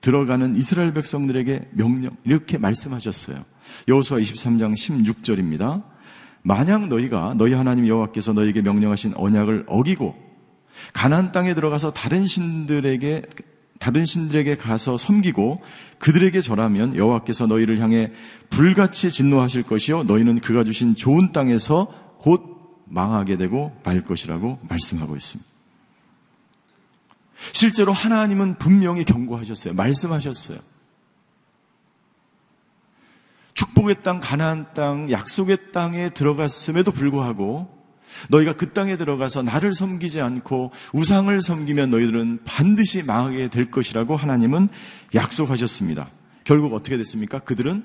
들어가는 0.00 0.56
이스라엘 0.56 0.94
백성들에게 0.94 1.68
명령 1.72 2.16
이렇게 2.24 2.56
말씀하셨어요. 2.56 3.44
여호수아 3.88 4.18
23장 4.18 4.74
16절입니다. 4.74 5.82
만약 6.42 6.86
너희가 6.86 7.34
너희 7.36 7.52
하나님 7.52 7.88
여호와께서 7.88 8.32
너희에게 8.32 8.62
명령하신 8.62 9.14
언약을 9.16 9.64
어기고 9.66 10.14
가나안 10.92 11.32
땅에 11.32 11.54
들어가서 11.54 11.92
다른 11.92 12.26
신들에게 12.26 13.22
다른 13.80 14.06
신들에게 14.06 14.56
가서 14.56 14.96
섬기고 14.96 15.62
그들에게 15.98 16.40
절하면 16.40 16.96
여호와께서 16.96 17.46
너희를 17.46 17.80
향해 17.80 18.12
불같이 18.48 19.10
진노하실 19.10 19.64
것이요 19.64 20.04
너희는 20.04 20.40
그가 20.40 20.62
주신 20.62 20.94
좋은 20.94 21.32
땅에서 21.32 21.92
곧 22.18 22.84
망하게 22.86 23.36
되고 23.36 23.72
말 23.82 24.04
것이라고 24.04 24.60
말씀하고 24.68 25.16
있습니다. 25.16 25.55
실제로 27.52 27.92
하나님은 27.92 28.58
분명히 28.58 29.04
경고하셨어요. 29.04 29.74
말씀하셨어요. 29.74 30.58
축복의 33.54 34.02
땅, 34.02 34.20
가나안 34.20 34.74
땅, 34.74 35.10
약속의 35.10 35.72
땅에 35.72 36.10
들어갔음에도 36.10 36.92
불구하고 36.92 37.74
너희가 38.28 38.52
그 38.52 38.72
땅에 38.72 38.96
들어가서 38.96 39.42
나를 39.42 39.74
섬기지 39.74 40.20
않고 40.20 40.72
우상을 40.92 41.40
섬기면 41.42 41.90
너희들은 41.90 42.40
반드시 42.44 43.02
망하게 43.02 43.48
될 43.48 43.70
것이라고 43.70 44.16
하나님은 44.16 44.68
약속하셨습니다. 45.14 46.10
결국 46.44 46.74
어떻게 46.74 46.96
됐습니까? 46.96 47.40
그들은 47.40 47.84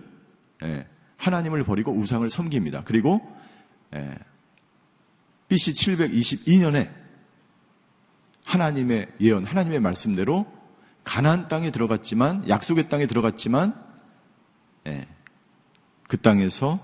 예, 0.64 0.88
하나님을 1.18 1.64
버리고 1.64 1.94
우상을 1.94 2.30
섬깁니다. 2.30 2.84
그리고 2.84 3.22
예, 3.96 4.16
BC 5.48 5.74
722년에 5.74 7.01
하나님의 8.46 9.08
예언, 9.22 9.46
하나님의 9.46 9.80
말씀대로 9.80 10.46
가나안 11.04 11.48
땅에 11.48 11.72
들어갔지만 11.72 12.48
약속의 12.48 12.90
땅에 12.90 13.08
들어갔지만 13.08 13.74
예, 14.88 15.08
그 16.08 16.18
땅에서 16.18 16.80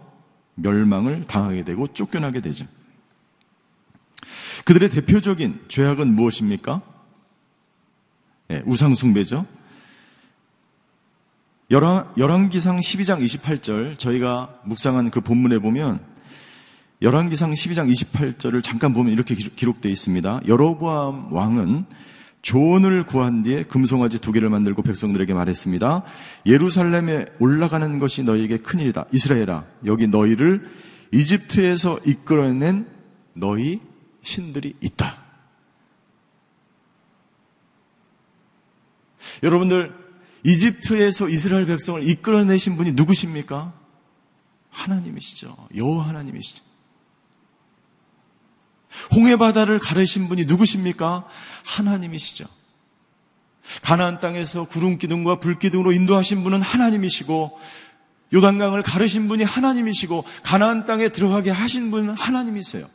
멸망을 0.55 1.25
당하게 1.25 1.63
되고 1.63 1.91
쫓겨나게 1.93 2.41
되죠. 2.41 2.65
그들의 4.65 4.89
대표적인 4.89 5.65
죄악은 5.67 6.13
무엇입니까? 6.15 6.81
예, 8.51 8.63
우상숭배죠. 8.65 9.45
열왕, 11.69 12.13
열왕기상 12.17 12.79
12장 12.79 13.23
28절 13.23 13.99
저희가 13.99 14.61
묵상한 14.63 15.11
그 15.11 15.19
본문에 15.19 15.59
보면 15.59 15.99
열왕기상 17.01 17.51
12장 17.51 17.91
28절을 17.91 18.63
잠깐 18.63 18.93
보면 18.93 19.13
이렇게 19.13 19.35
기록되어 19.35 19.91
있습니다. 19.91 20.41
여로보암 20.47 21.31
왕은 21.31 21.85
조언을 22.41 23.05
구한 23.05 23.43
뒤에 23.43 23.63
금송아지 23.63 24.19
두 24.19 24.31
개를 24.31 24.49
만들고 24.49 24.81
백성들에게 24.81 25.33
말했습니다. 25.33 26.03
예루살렘에 26.45 27.25
올라가는 27.39 27.99
것이 27.99 28.23
너희에게 28.23 28.59
큰일이다. 28.59 29.05
이스라엘아, 29.11 29.65
여기 29.85 30.07
너희를 30.07 30.71
이집트에서 31.11 31.99
이끌어낸 32.05 32.87
너희 33.33 33.81
신들이 34.23 34.73
있다. 34.81 35.17
여러분들, 39.43 39.93
이집트에서 40.43 41.29
이스라엘 41.29 41.65
백성을 41.65 42.01
이끌어내신 42.07 42.77
분이 42.77 42.93
누구십니까? 42.93 43.73
하나님이시죠. 44.69 45.55
여호와 45.75 46.07
하나님이시죠. 46.07 46.66
홍해 49.15 49.37
바다를 49.37 49.79
가르신 49.79 50.27
분이 50.27 50.45
누구십니까? 50.45 51.25
하나님이시죠. 51.65 52.45
가나안 53.81 54.19
땅에서 54.19 54.65
구름 54.65 54.97
기둥과 54.97 55.39
불 55.39 55.59
기둥으로 55.59 55.91
인도하신 55.91 56.43
분은 56.43 56.61
하나님이시고 56.61 57.59
요단강을 58.33 58.83
가르신 58.83 59.27
분이 59.27 59.43
하나님이시고 59.43 60.23
가나안 60.43 60.85
땅에 60.85 61.09
들어가게 61.09 61.51
하신 61.51 61.91
분은 61.91 62.13
하나님이세요. 62.13 62.87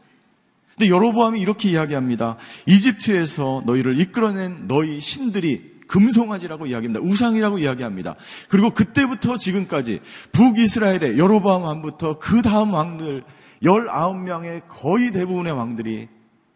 근데 0.76 0.90
여로보암이 0.90 1.40
이렇게 1.40 1.70
이야기합니다. 1.70 2.36
이집트에서 2.66 3.62
너희를 3.66 4.00
이끌어낸 4.00 4.66
너희 4.68 5.00
신들이 5.00 5.72
금송아지라고 5.86 6.66
이야기합니다. 6.66 7.00
우상이라고 7.04 7.58
이야기합니다. 7.58 8.16
그리고 8.48 8.70
그때부터 8.70 9.36
지금까지 9.36 10.00
북이스라엘의 10.32 11.18
여로보암 11.18 11.62
왕부터 11.62 12.18
그 12.18 12.40
다음 12.40 12.72
왕들 12.72 13.24
19명의 13.62 14.62
거의 14.68 15.12
대부분의 15.12 15.52
왕들이 15.52 16.08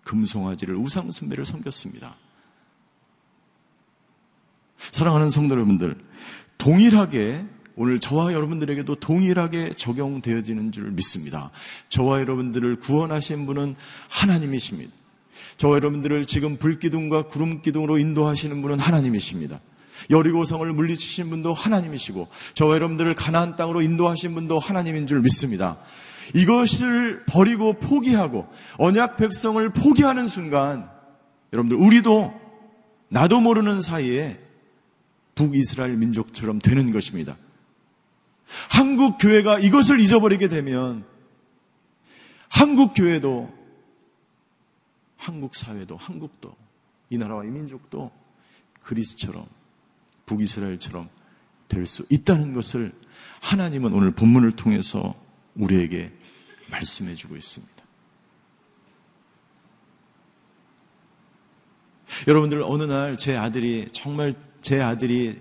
금송아지를 0.04 0.76
우상숭배를 0.76 1.44
섬겼습니다. 1.44 2.14
사랑하는 4.92 5.30
성도 5.30 5.54
여러분들, 5.54 5.96
동일하게 6.58 7.44
오늘 7.76 8.00
저와 8.00 8.32
여러분들에게도 8.32 8.96
동일하게 8.96 9.74
적용되어지는 9.74 10.72
줄 10.72 10.90
믿습니다. 10.92 11.50
저와 11.88 12.20
여러분들을 12.20 12.76
구원하신 12.76 13.46
분은 13.46 13.76
하나님이십니다. 14.08 14.92
저와 15.58 15.76
여러분들을 15.76 16.24
지금 16.24 16.56
불기둥과 16.56 17.24
구름기둥으로 17.24 17.98
인도하시는 17.98 18.62
분은 18.62 18.78
하나님이십니다. 18.78 19.60
여리고성을 20.10 20.70
물리치신 20.72 21.30
분도 21.30 21.52
하나님이시고 21.52 22.28
저와 22.54 22.74
여러분들을 22.76 23.14
가나안 23.14 23.56
땅으로 23.56 23.82
인도하신 23.82 24.34
분도 24.34 24.58
하나님인 24.58 25.06
줄 25.06 25.20
믿습니다. 25.20 25.78
이것을 26.34 27.24
버리고 27.26 27.74
포기하고 27.74 28.46
언약 28.78 29.16
백성을 29.16 29.68
포기하는 29.72 30.26
순간 30.26 30.90
여러분들 31.52 31.78
우리도 31.78 32.32
나도 33.08 33.40
모르는 33.40 33.80
사이에 33.80 34.40
북이스라엘 35.34 35.96
민족처럼 35.96 36.58
되는 36.58 36.92
것입니다. 36.92 37.36
한국 38.70 39.18
교회가 39.18 39.58
이것을 39.60 40.00
잊어버리게 40.00 40.48
되면 40.48 41.04
한국 42.48 42.94
교회도 42.94 43.52
한국 45.16 45.56
사회도 45.56 45.96
한국도 45.96 46.54
이 47.10 47.18
나라와 47.18 47.44
이 47.44 47.48
민족도 47.48 48.10
그리스처럼 48.82 49.46
북이스라엘처럼 50.26 51.08
될 51.68 51.86
수 51.86 52.06
있다는 52.08 52.52
것을 52.52 52.92
하나님은 53.42 53.92
오늘 53.92 54.12
본문을 54.12 54.52
통해서 54.52 55.14
우리에게 55.56 56.12
말씀해 56.70 57.14
주고 57.14 57.36
있습니다. 57.36 57.74
여러분들 62.28 62.62
어느 62.62 62.84
날 62.84 63.16
제 63.18 63.36
아들이 63.36 63.88
정말 63.92 64.34
제 64.62 64.80
아들이 64.80 65.40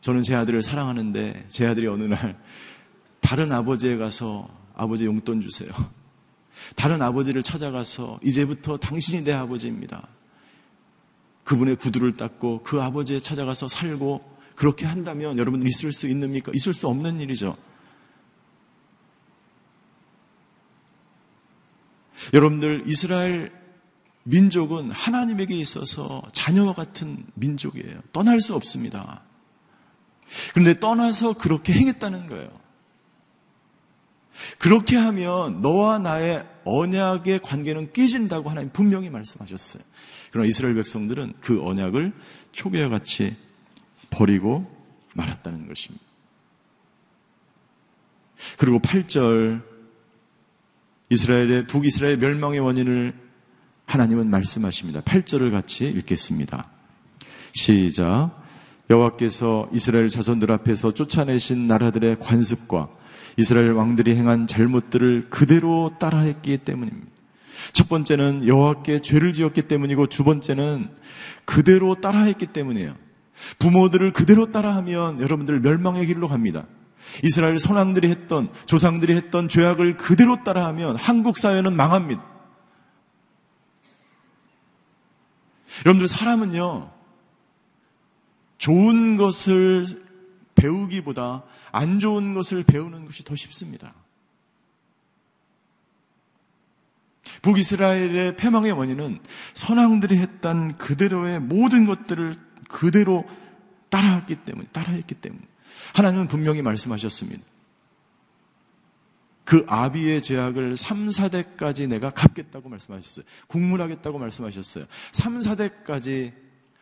저는 0.00 0.22
제 0.22 0.34
아들을 0.34 0.62
사랑하는데 0.62 1.46
제 1.48 1.66
아들이 1.66 1.86
어느 1.86 2.04
날 2.04 2.38
다른 3.20 3.52
아버지에 3.52 3.96
가서 3.96 4.48
아버지 4.74 5.04
용돈 5.04 5.40
주세요. 5.40 5.70
다른 6.76 7.02
아버지를 7.02 7.42
찾아가서 7.42 8.20
이제부터 8.22 8.76
당신이 8.76 9.24
내 9.24 9.32
아버지입니다. 9.32 10.06
그분의 11.44 11.76
구두를 11.76 12.16
닦고 12.16 12.62
그 12.62 12.80
아버지에 12.80 13.18
찾아가서 13.18 13.68
살고 13.68 14.38
그렇게 14.54 14.86
한다면 14.86 15.38
여러분들 15.38 15.68
있을 15.68 15.92
수 15.92 16.06
있습니까? 16.06 16.52
있을 16.54 16.74
수 16.74 16.86
없는 16.88 17.20
일이죠. 17.20 17.56
여러분들 22.32 22.84
이스라엘 22.86 23.52
민족은 24.24 24.90
하나님에게 24.90 25.54
있어서 25.56 26.22
자녀와 26.32 26.74
같은 26.74 27.24
민족이에요. 27.34 28.00
떠날 28.12 28.40
수 28.40 28.54
없습니다. 28.54 29.22
그런데 30.52 30.78
떠나서 30.78 31.32
그렇게 31.34 31.72
행했다는 31.72 32.26
거예요. 32.26 32.50
그렇게 34.58 34.96
하면 34.96 35.60
너와 35.60 35.98
나의 35.98 36.46
언약의 36.64 37.40
관계는 37.42 37.92
깨진다고 37.92 38.48
하나님 38.50 38.70
분명히 38.72 39.10
말씀하셨어요. 39.10 39.82
그러나 40.30 40.48
이스라엘 40.48 40.74
백성들은 40.76 41.34
그 41.40 41.64
언약을 41.64 42.12
초기와 42.52 42.88
같이 42.88 43.36
버리고 44.10 44.70
말았다는 45.14 45.66
것입니다. 45.66 46.04
그리고 48.56 48.78
8절 48.78 49.62
이스라엘의 51.10 51.66
북이스라엘 51.66 52.18
멸망의 52.18 52.60
원인을 52.60 53.12
하나님은 53.86 54.30
말씀하십니다. 54.30 55.00
8절을 55.00 55.50
같이 55.50 55.88
읽겠습니다. 55.88 56.66
시작. 57.52 58.40
여호와께서 58.88 59.68
이스라엘 59.72 60.08
자손들 60.08 60.52
앞에서 60.52 60.94
쫓아내신 60.94 61.66
나라들의 61.66 62.20
관습과 62.20 62.88
이스라엘 63.36 63.72
왕들이 63.72 64.14
행한 64.14 64.46
잘못들을 64.46 65.30
그대로 65.30 65.96
따라했기 65.98 66.58
때문입니다. 66.58 67.08
첫 67.72 67.88
번째는 67.88 68.46
여호와께 68.46 69.00
죄를 69.00 69.32
지었기 69.32 69.62
때문이고 69.62 70.06
두 70.06 70.22
번째는 70.22 70.90
그대로 71.44 72.00
따라했기 72.00 72.46
때문이에요. 72.46 72.94
부모들을 73.58 74.12
그대로 74.12 74.52
따라하면 74.52 75.20
여러분들 75.20 75.58
멸망의 75.58 76.06
길로 76.06 76.28
갑니다. 76.28 76.66
이스라엘 77.24 77.58
선왕들이 77.58 78.08
했던 78.10 78.52
조상들이 78.66 79.14
했던 79.14 79.48
죄악을 79.48 79.96
그대로 79.96 80.42
따라하면 80.44 80.96
한국 80.96 81.38
사회는 81.38 81.74
망합니다. 81.74 82.24
여러분들 85.84 86.08
사람은요 86.08 86.92
좋은 88.58 89.16
것을 89.16 89.86
배우기보다 90.54 91.44
안 91.72 91.98
좋은 91.98 92.34
것을 92.34 92.64
배우는 92.64 93.06
것이 93.06 93.24
더 93.24 93.34
쉽습니다. 93.34 93.94
북이스라엘의 97.42 98.36
패망의 98.36 98.72
원인은 98.72 99.20
선왕들이 99.54 100.18
했던 100.18 100.76
그대로의 100.76 101.40
모든 101.40 101.86
것들을 101.86 102.38
그대로 102.68 103.26
따라했기 103.88 104.36
때문에 104.36 104.68
따라했기 104.72 105.14
때문에 105.14 105.42
하나님은 105.94 106.28
분명히 106.28 106.62
말씀하셨습니다. 106.62 107.42
그 109.44 109.64
아비의 109.66 110.22
죄악을 110.22 110.76
3, 110.76 111.08
4대까지 111.08 111.88
내가 111.88 112.10
갚겠다고 112.10 112.68
말씀하셨어요. 112.68 113.24
국문하겠다고 113.48 114.18
말씀하셨어요. 114.18 114.84
3, 115.12 115.40
4대까지 115.40 116.32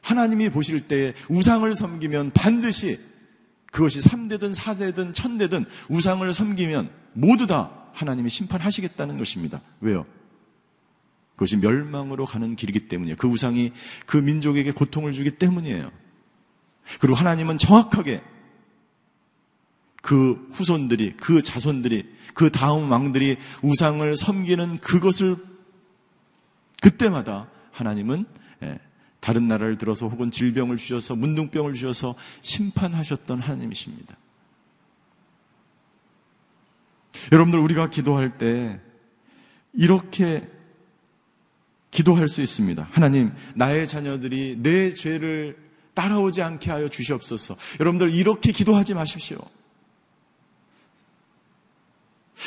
하나님이 0.03 0.51
보실 0.51 0.87
때 0.87 1.15
우상을 1.29 1.75
섬기면 1.75 2.33
반드시 2.33 3.01
그것이 3.73 4.01
3대든 4.01 4.55
4대든 4.55 5.15
1000대든 5.15 5.67
우상을 5.89 6.33
섬기면 6.33 6.91
모두 7.15 7.47
다 7.47 7.71
하나님이 7.93 8.31
심판하시겠다는 8.31 9.19
것입니다. 9.19 9.61
왜요? 9.81 10.07
그것이 11.33 11.57
멸망으로 11.57 12.27
가는 12.27 12.57
길이기 12.57 12.89
때문이에요. 12.89 13.17
그 13.17 13.29
우상이 13.29 13.73
그 14.07 14.17
민족에게 14.17 14.73
고통을 14.73 15.13
주기 15.13 15.33
때문이에요. 15.33 15.91
그리고 17.01 17.17
하나님은 17.17 17.59
정확하게 17.59 18.23
그 20.09 20.49
후손들이, 20.53 21.15
그 21.19 21.43
자손들이, 21.43 22.09
그 22.33 22.51
다음 22.51 22.91
왕들이 22.91 23.37
우상을 23.63 24.17
섬기는 24.17 24.79
그것을 24.79 25.37
그때마다 26.81 27.51
하나님은 27.73 28.25
예, 28.63 28.79
다른 29.21 29.49
나라를 29.49 29.77
들어서 29.77 30.09
혹은 30.09 30.31
질병을 30.31 30.79
주셔서 30.79 31.15
문둥병을 31.15 31.75
주셔서 31.75 32.15
심판하셨던 32.41 33.41
하나님이십니다. 33.41 34.17
여러분들 37.31 37.59
우리가 37.59 37.91
기도할 37.91 38.39
때 38.39 38.81
이렇게 39.75 40.49
기도할 41.91 42.29
수 42.29 42.41
있습니다. 42.41 42.89
하나님, 42.93 43.33
나의 43.57 43.87
자녀들이 43.87 44.57
내 44.63 44.95
죄를 44.95 45.59
따라오지 45.93 46.41
않게 46.41 46.71
하여 46.71 46.89
주시옵소서. 46.89 47.59
여러분들 47.79 48.15
이렇게 48.15 48.53
기도하지 48.53 48.95
마십시오. 48.95 49.39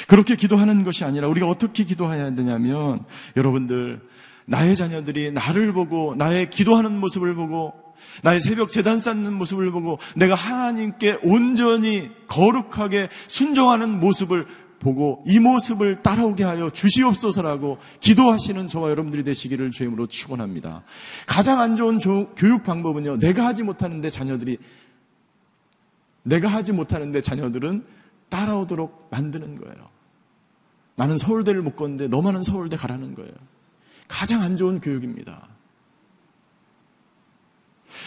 그렇게 0.07 0.35
기도하는 0.35 0.83
것이 0.83 1.03
아니라 1.03 1.27
우리가 1.27 1.47
어떻게 1.47 1.83
기도해야 1.83 2.33
되냐면 2.35 3.03
여러분들 3.35 4.01
나의 4.45 4.75
자녀들이 4.75 5.31
나를 5.31 5.73
보고 5.73 6.15
나의 6.17 6.49
기도하는 6.49 6.99
모습을 6.99 7.35
보고 7.35 7.73
나의 8.23 8.39
새벽 8.39 8.71
재단 8.71 8.99
쌓는 8.99 9.33
모습을 9.33 9.71
보고 9.71 9.99
내가 10.15 10.35
하나님께 10.35 11.19
온전히 11.23 12.09
거룩하게 12.27 13.09
순종하는 13.27 13.99
모습을 13.99 14.45
보고 14.79 15.23
이 15.27 15.39
모습을 15.39 16.01
따라오게 16.01 16.43
하여 16.43 16.71
주시옵소서라고 16.71 17.77
기도하시는 17.99 18.67
저와 18.67 18.89
여러분들이 18.89 19.23
되시기를 19.23 19.71
주임으로 19.71 20.07
축원합니다. 20.07 20.83
가장 21.27 21.59
안 21.59 21.75
좋은 21.75 21.99
교육 22.35 22.63
방법은요. 22.63 23.17
내가 23.17 23.45
하지 23.45 23.61
못하는데 23.63 24.09
자녀들이 24.09 24.57
내가 26.23 26.47
하지 26.47 26.71
못하는데 26.71 27.21
자녀들은 27.21 27.85
따라오도록 28.31 29.09
만드는 29.11 29.59
거예요. 29.59 29.89
나는 30.95 31.17
서울대를 31.17 31.61
못 31.61 31.75
걷는데 31.75 32.07
너만은 32.07 32.41
서울대 32.41 32.75
가라는 32.75 33.13
거예요. 33.13 33.31
가장 34.07 34.41
안 34.41 34.57
좋은 34.57 34.81
교육입니다. 34.81 35.47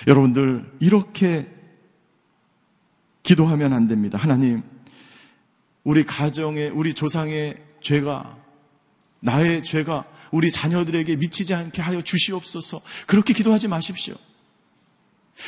여러분들, 0.06 0.72
이렇게 0.80 1.48
기도하면 3.22 3.72
안 3.72 3.86
됩니다. 3.86 4.18
하나님, 4.18 4.62
우리 5.82 6.04
가정의, 6.04 6.70
우리 6.70 6.94
조상의 6.94 7.62
죄가, 7.80 8.38
나의 9.20 9.62
죄가 9.62 10.04
우리 10.30 10.50
자녀들에게 10.50 11.16
미치지 11.16 11.54
않게 11.54 11.80
하여 11.80 12.02
주시옵소서. 12.02 12.80
그렇게 13.06 13.32
기도하지 13.32 13.68
마십시오. 13.68 14.14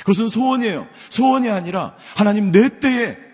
그것은 0.01 0.29
소원이에요. 0.29 0.87
소원이 1.11 1.49
아니라 1.49 1.97
하나님 2.15 2.53
내 2.53 2.81
때에 2.81 3.26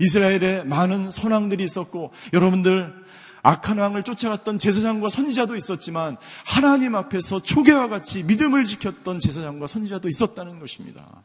이스라엘에 0.00 0.64
많은 0.64 1.10
선왕들이 1.10 1.62
있었고 1.64 2.12
여러분들 2.32 3.04
악한 3.42 3.78
왕을 3.78 4.04
쫓아갔던 4.04 4.58
제사장과 4.58 5.10
선지자도 5.10 5.54
있었지만 5.56 6.16
하나님 6.46 6.94
앞에서 6.94 7.42
초계와 7.42 7.88
같이 7.88 8.22
믿음을 8.22 8.64
지켰던 8.64 9.20
제사장과 9.20 9.66
선지자도 9.66 10.08
있었다는 10.08 10.60
것입니다. 10.60 11.22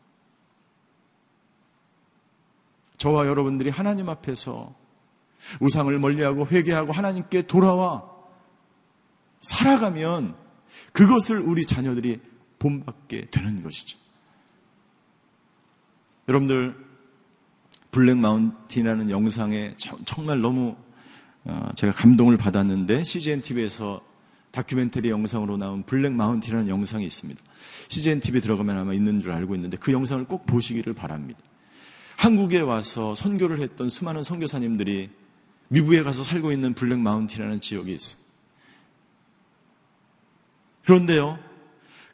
저와 2.97 3.27
여러분들이 3.27 3.69
하나님 3.69 4.09
앞에서 4.09 4.75
우상을 5.61 5.97
멀리하고 5.97 6.45
회개하고 6.47 6.91
하나님께 6.91 7.47
돌아와 7.47 8.03
살아가면 9.39 10.35
그것을 10.91 11.39
우리 11.39 11.65
자녀들이 11.65 12.19
본받게 12.59 13.29
되는 13.31 13.63
것이죠. 13.63 13.97
여러분들 16.27 16.88
Black 17.91 18.17
Mountain이라는 18.17 19.09
영상에 19.09 19.75
정말 20.05 20.41
너무 20.41 20.75
어, 21.45 21.69
제가 21.75 21.93
감동을 21.93 22.37
받았는데 22.37 23.03
CGN 23.03 23.41
TV에서 23.41 24.01
다큐멘터리 24.51 25.09
영상으로 25.09 25.57
나온 25.57 25.83
Black 25.83 26.13
Mountain이라는 26.13 26.69
영상이 26.69 27.05
있습니다. 27.05 27.41
CGN 27.87 28.19
TV 28.19 28.41
들어가면 28.41 28.77
아마 28.77 28.93
있는 28.93 29.21
줄 29.21 29.31
알고 29.31 29.55
있는데 29.55 29.77
그 29.77 29.91
영상을 29.91 30.23
꼭 30.25 30.45
보시기를 30.45 30.93
바랍니다. 30.93 31.39
한국에 32.17 32.59
와서 32.59 33.15
선교를 33.15 33.61
했던 33.61 33.89
수많은 33.89 34.23
선교사님들이 34.23 35.09
미국에 35.69 36.03
가서 36.03 36.23
살고 36.23 36.51
있는 36.51 36.73
블랙 36.73 36.99
마운틴이라는 36.99 37.61
지역이 37.61 37.93
있어요. 37.93 38.19
그런데요, 40.83 41.39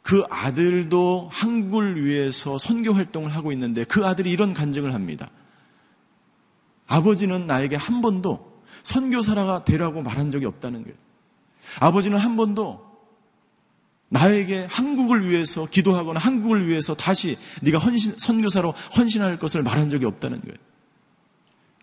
그 0.02 0.24
아들도 0.30 1.30
한국을 1.32 2.04
위해서 2.04 2.58
선교 2.58 2.94
활동을 2.94 3.34
하고 3.34 3.52
있는데 3.54 3.86
그 3.86 4.06
아들이 4.06 4.32
이런 4.32 4.54
간증을 4.54 4.94
합니다. 4.94 5.32
아버지는 6.88 7.48
나에게 7.48 7.76
한 7.76 8.02
번도 8.02 8.62
선교사라가 8.84 9.66
되라고 9.66 10.02
말한 10.02 10.32
적이 10.32 10.46
없다는 10.46 10.84
거예요. 10.84 10.98
아버지는 11.80 12.18
한 12.18 12.36
번도 12.36 12.86
나에게 14.10 14.68
한국을 14.70 15.28
위해서 15.28 15.66
기도하거나 15.66 16.20
한국을 16.20 16.68
위해서 16.68 16.94
다시 16.96 17.38
네가 17.62 17.80
헌신, 17.80 18.16
선교사로 18.18 18.72
헌신할 18.96 19.40
것을 19.40 19.64
말한 19.64 19.90
적이 19.90 20.06
없다는 20.06 20.42
거예요. 20.42 20.58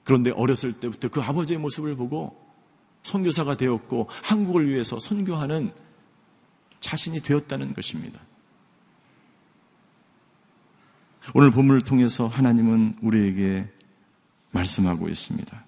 그런데 0.04 0.30
어렸을 0.30 0.72
때부터 0.72 1.08
그 1.08 1.20
아버지의 1.20 1.58
모습을 1.58 1.96
보고 1.96 2.36
선교사가 3.02 3.56
되었고 3.56 4.08
한국을 4.22 4.68
위해서 4.68 4.98
선교하는 5.00 5.72
자신이 6.80 7.20
되었다는 7.20 7.74
것입니다. 7.74 8.20
오늘 11.34 11.50
본문을 11.50 11.82
통해서 11.82 12.26
하나님은 12.26 12.98
우리에게 13.02 13.68
말씀하고 14.52 15.08
있습니다. 15.08 15.64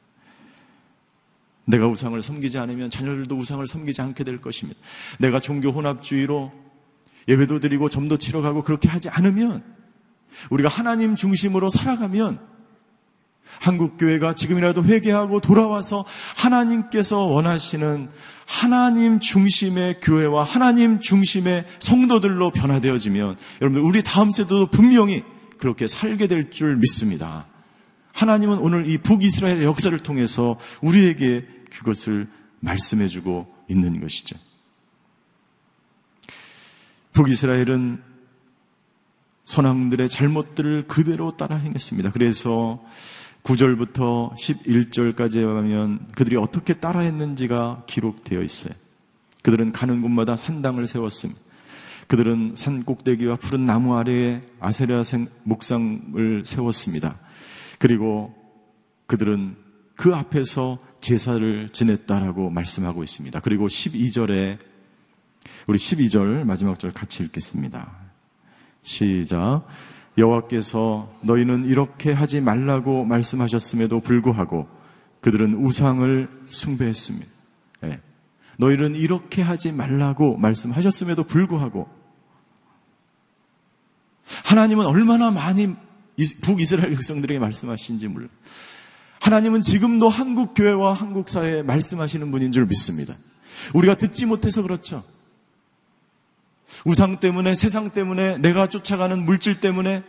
내가 1.67 1.87
우상을 1.89 2.21
섬기지 2.21 2.59
않으면 2.59 2.91
자녀들도 2.91 3.35
우상을 3.37 3.67
섬기지 3.67 4.01
않게 4.03 4.23
될 4.25 4.41
것입니다. 4.41 4.79
내가 5.19 5.41
종교 5.41 5.71
혼합주의로 5.71 6.53
예배도 7.27 7.61
드리고 7.61 7.89
점도 7.89 8.19
치러 8.19 8.43
가고 8.43 8.63
그렇게 8.63 8.89
하지 8.89 9.09
않으면 9.09 9.65
우리가 10.51 10.69
하나님 10.69 11.17
중심으로 11.17 11.71
살아가면 11.71 12.39
한국 13.61 13.97
교회가 13.99 14.35
지금이라도 14.35 14.85
회개하고 14.85 15.41
돌아와서 15.41 16.05
하나님께서 16.37 17.21
원하시는 17.21 18.11
하나님 18.47 19.21
중심의 19.21 20.01
교회와 20.03 20.45
하나님 20.45 21.01
중심의 21.01 21.65
성도들로 21.79 22.51
변화되어지면 22.51 23.37
여러분들 23.63 23.89
우리 23.89 24.03
다음 24.03 24.31
세대도 24.31 24.67
분명히 24.67 25.23
그렇게 25.59 25.87
살게 25.87 26.27
될 26.27 26.51
줄 26.51 26.77
믿습니다. 26.77 27.47
하나님은 28.15 28.59
오늘 28.59 28.89
이 28.89 28.97
북이스라엘의 28.99 29.65
역사를 29.65 29.97
통해서 29.99 30.59
우리에게 30.81 31.47
그것을 31.71 32.29
말씀해주고 32.61 33.53
있는 33.69 34.01
것이죠. 34.01 34.39
북이스라엘은 37.13 38.03
선왕들의 39.45 40.09
잘못들을 40.09 40.87
그대로 40.87 41.37
따라 41.37 41.57
행했습니다. 41.57 42.13
그래서 42.13 42.83
9절부터 43.43 44.35
11절까지 44.35 45.45
하면 45.45 46.07
그들이 46.13 46.37
어떻게 46.37 46.75
따라 46.75 47.01
했는지가 47.01 47.85
기록되어 47.87 48.43
있어요. 48.43 48.75
그들은 49.43 49.73
가는 49.73 50.01
곳마다 50.01 50.37
산당을 50.37 50.87
세웠습니다. 50.87 51.41
그들은 52.07 52.55
산 52.57 52.85
꼭대기와 52.85 53.37
푸른 53.37 53.65
나무 53.65 53.97
아래에 53.97 54.41
아세라 54.61 55.03
목상을 55.43 56.43
세웠습니다. 56.45 57.19
그리고 57.79 58.35
그들은 59.07 59.57
그 59.97 60.15
앞에서 60.15 60.79
제사를 61.01 61.69
지냈다라고 61.71 62.51
말씀하고 62.51 63.03
있습니다. 63.03 63.41
그리고 63.41 63.67
12절에 63.67 64.59
우리 65.67 65.79
12절 65.79 66.45
마지막 66.45 66.79
절 66.79 66.93
같이 66.93 67.23
읽겠습니다. 67.23 67.93
시작. 68.83 69.67
여호와께서 70.17 71.13
너희는 71.23 71.65
이렇게 71.67 72.13
하지 72.13 72.41
말라고 72.41 73.05
말씀하셨음에도 73.05 74.01
불구하고 74.01 74.69
그들은 75.21 75.55
우상을 75.55 76.29
숭배했습니다. 76.51 77.27
네. 77.81 78.01
너희는 78.59 78.95
이렇게 78.95 79.43
하지 79.43 79.73
말라고 79.73 80.37
말씀하셨음에도 80.37 81.25
불구하고 81.25 81.89
하나님은 84.45 84.87
얼마나 84.87 85.31
많이 85.31 85.75
북이스라엘 86.43 86.91
백성들에게 86.91 87.39
말씀하신지 87.39 88.09
몰라. 88.09 88.29
하나님은 89.21 89.63
지금도 89.63 90.09
한국 90.09 90.55
교회와 90.55 90.93
한국 90.93 91.29
사회에 91.29 91.63
말씀하시는 91.63 92.31
분인 92.31 92.53
줄 92.53 92.67
믿습니다. 92.67 93.15
우리가 93.73 93.97
듣지 93.97 94.27
못해서 94.27 94.63
그렇죠. 94.63 95.03
우상 96.85 97.21
때문에, 97.21 97.55
세상 97.55 97.91
때문에, 97.91 98.39
내가 98.39 98.69
쫓아가는 98.69 99.25
물질 99.25 99.61
때문에, 99.61 100.03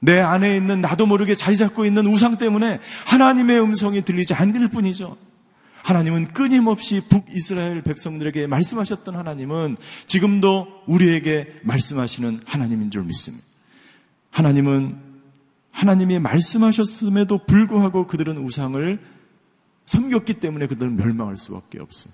내 0.00 0.20
안에 0.20 0.56
있는 0.56 0.80
나도 0.80 1.06
모르게 1.06 1.34
자리 1.34 1.56
잡고 1.56 1.84
있는 1.84 2.06
우상 2.06 2.38
때문에 2.38 2.78
하나님의 3.06 3.60
음성이 3.60 4.02
들리지 4.02 4.34
않을 4.34 4.68
뿐이죠. 4.68 5.16
하나님은 5.88 6.34
끊임없이 6.34 7.00
북이스라엘 7.08 7.80
백성들에게 7.80 8.46
말씀하셨던 8.46 9.16
하나님은 9.16 9.78
지금도 10.06 10.82
우리에게 10.86 11.60
말씀하시는 11.62 12.42
하나님인 12.44 12.90
줄 12.90 13.04
믿습니다. 13.04 13.46
하나님은 14.30 15.00
하나님이 15.70 16.18
말씀하셨음에도 16.18 17.46
불구하고 17.46 18.06
그들은 18.06 18.36
우상을 18.36 18.98
섬겼기 19.86 20.34
때문에 20.34 20.66
그들은 20.66 20.94
멸망할 20.96 21.38
수밖에 21.38 21.80
없어. 21.80 22.10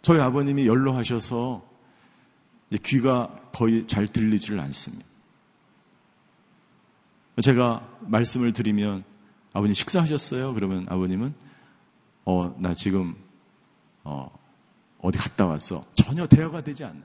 저희 0.00 0.18
아버님이 0.18 0.66
연로하셔서 0.66 1.62
귀가 2.84 3.36
거의 3.52 3.86
잘 3.86 4.08
들리지를 4.08 4.58
않습니다. 4.60 5.04
제가 7.42 7.86
말씀을 8.00 8.54
드리면 8.54 9.04
아버님 9.52 9.74
식사하셨어요? 9.74 10.54
그러면 10.54 10.86
아버님은 10.88 11.34
어, 12.24 12.54
나 12.58 12.74
지금 12.74 13.14
어, 14.04 14.30
어디 15.00 15.18
갔다 15.18 15.46
왔어. 15.46 15.84
전혀 15.94 16.26
대화가 16.26 16.62
되지 16.62 16.84
않는. 16.84 17.02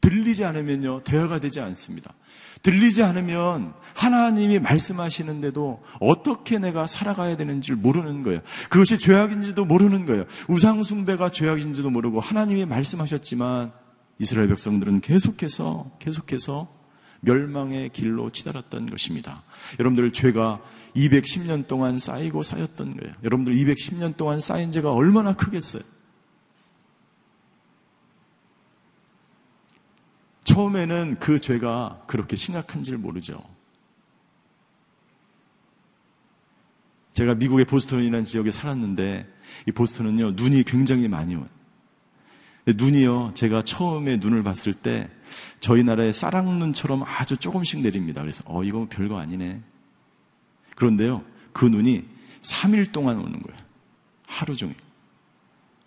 들리지 0.00 0.44
않으면요, 0.44 1.02
대화가 1.02 1.40
되지 1.40 1.60
않습니다. 1.60 2.12
들리지 2.62 3.02
않으면 3.02 3.74
하나님이 3.94 4.58
말씀하시는데도 4.58 5.82
어떻게 6.00 6.58
내가 6.58 6.86
살아가야 6.86 7.36
되는지를 7.36 7.76
모르는 7.76 8.22
거예요. 8.22 8.40
그것이 8.68 8.98
죄악인지도 8.98 9.64
모르는 9.64 10.06
거예요. 10.06 10.24
우상숭배가 10.48 11.30
죄악인지도 11.30 11.90
모르고 11.90 12.20
하나님이 12.20 12.64
말씀하셨지만 12.66 13.72
이스라엘 14.18 14.48
백성들은 14.48 15.00
계속해서, 15.00 15.90
계속해서 15.98 16.68
멸망의 17.24 17.90
길로 17.90 18.30
치달았던 18.30 18.90
것입니다. 18.90 19.42
여러분들 19.78 20.12
죄가 20.12 20.60
210년 20.94 21.66
동안 21.66 21.98
쌓이고 21.98 22.42
쌓였던 22.42 22.96
거예요. 22.96 23.14
여러분들 23.24 23.54
210년 23.54 24.16
동안 24.16 24.40
쌓인 24.40 24.70
죄가 24.70 24.92
얼마나 24.92 25.34
크겠어요? 25.34 25.82
처음에는 30.44 31.18
그 31.18 31.40
죄가 31.40 32.04
그렇게 32.06 32.36
심각한지를 32.36 32.98
모르죠. 32.98 33.42
제가 37.12 37.34
미국의 37.34 37.64
보스턴이라는 37.64 38.24
지역에 38.24 38.50
살았는데 38.50 39.26
이 39.66 39.72
보스턴은요 39.72 40.32
눈이 40.32 40.64
굉장히 40.64 41.08
많이 41.08 41.34
와요. 41.34 41.46
눈이요 42.66 43.32
제가 43.34 43.62
처음에 43.62 44.16
눈을 44.16 44.42
봤을 44.42 44.72
때 44.72 45.10
저희 45.60 45.82
나라의 45.82 46.12
쌀랑눈처럼 46.12 47.02
아주 47.02 47.36
조금씩 47.36 47.82
내립니다. 47.82 48.22
그래서 48.22 48.42
어 48.46 48.64
이거 48.64 48.86
별거 48.88 49.18
아니네. 49.18 49.60
그런데요 50.76 51.24
그 51.52 51.66
눈이 51.66 52.04
3일 52.42 52.92
동안 52.92 53.18
오는 53.18 53.40
거예요. 53.40 53.60
하루 54.26 54.56
종일. 54.56 54.76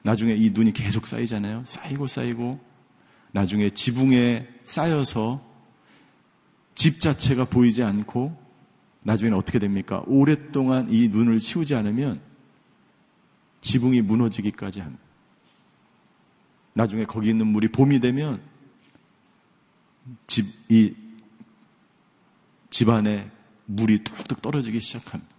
나중에 0.04 0.34
이 0.36 0.52
눈이 0.52 0.74
계속 0.74 1.08
쌓이잖아요. 1.08 1.64
쌓이고 1.66 2.08
쌓이고 2.08 2.60
나중에 3.32 3.70
지붕에 3.70 4.48
쌓여서 4.66 5.42
집 6.76 7.02
자체가 7.02 7.46
보이지 7.46 7.84
않고 7.84 8.38
나중에는 9.04 9.38
어떻게 9.38 9.60
됩니까? 9.60 10.04
오랫동안 10.06 10.88
이 10.92 11.08
눈을 11.08 11.40
치우지 11.40 11.76
않으면 11.76 12.22
지붕이 13.62 14.02
무너지기까지 14.02 14.82
합니다. 14.82 15.07
나중에 16.78 17.06
거기 17.06 17.30
있는 17.30 17.48
물이 17.48 17.70
봄이 17.70 18.00
되면 18.00 18.40
집, 20.28 20.46
이 20.70 20.96
집안에 22.70 23.32
물이 23.66 24.04
뚝뚝 24.04 24.44
떨어지기 24.44 24.80
시작합니다. 24.80 25.36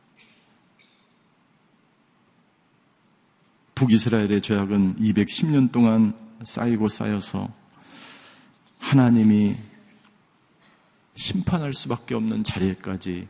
북이스라엘의 3.76 4.42
죄악은 4.42 4.96
210년 4.96 5.70
동안 5.70 6.12
쌓이고 6.42 6.88
쌓여서 6.88 7.48
하나님이 8.80 9.56
심판할 11.14 11.72
수밖에 11.72 12.16
없는 12.16 12.42
자리에까지 12.42 13.28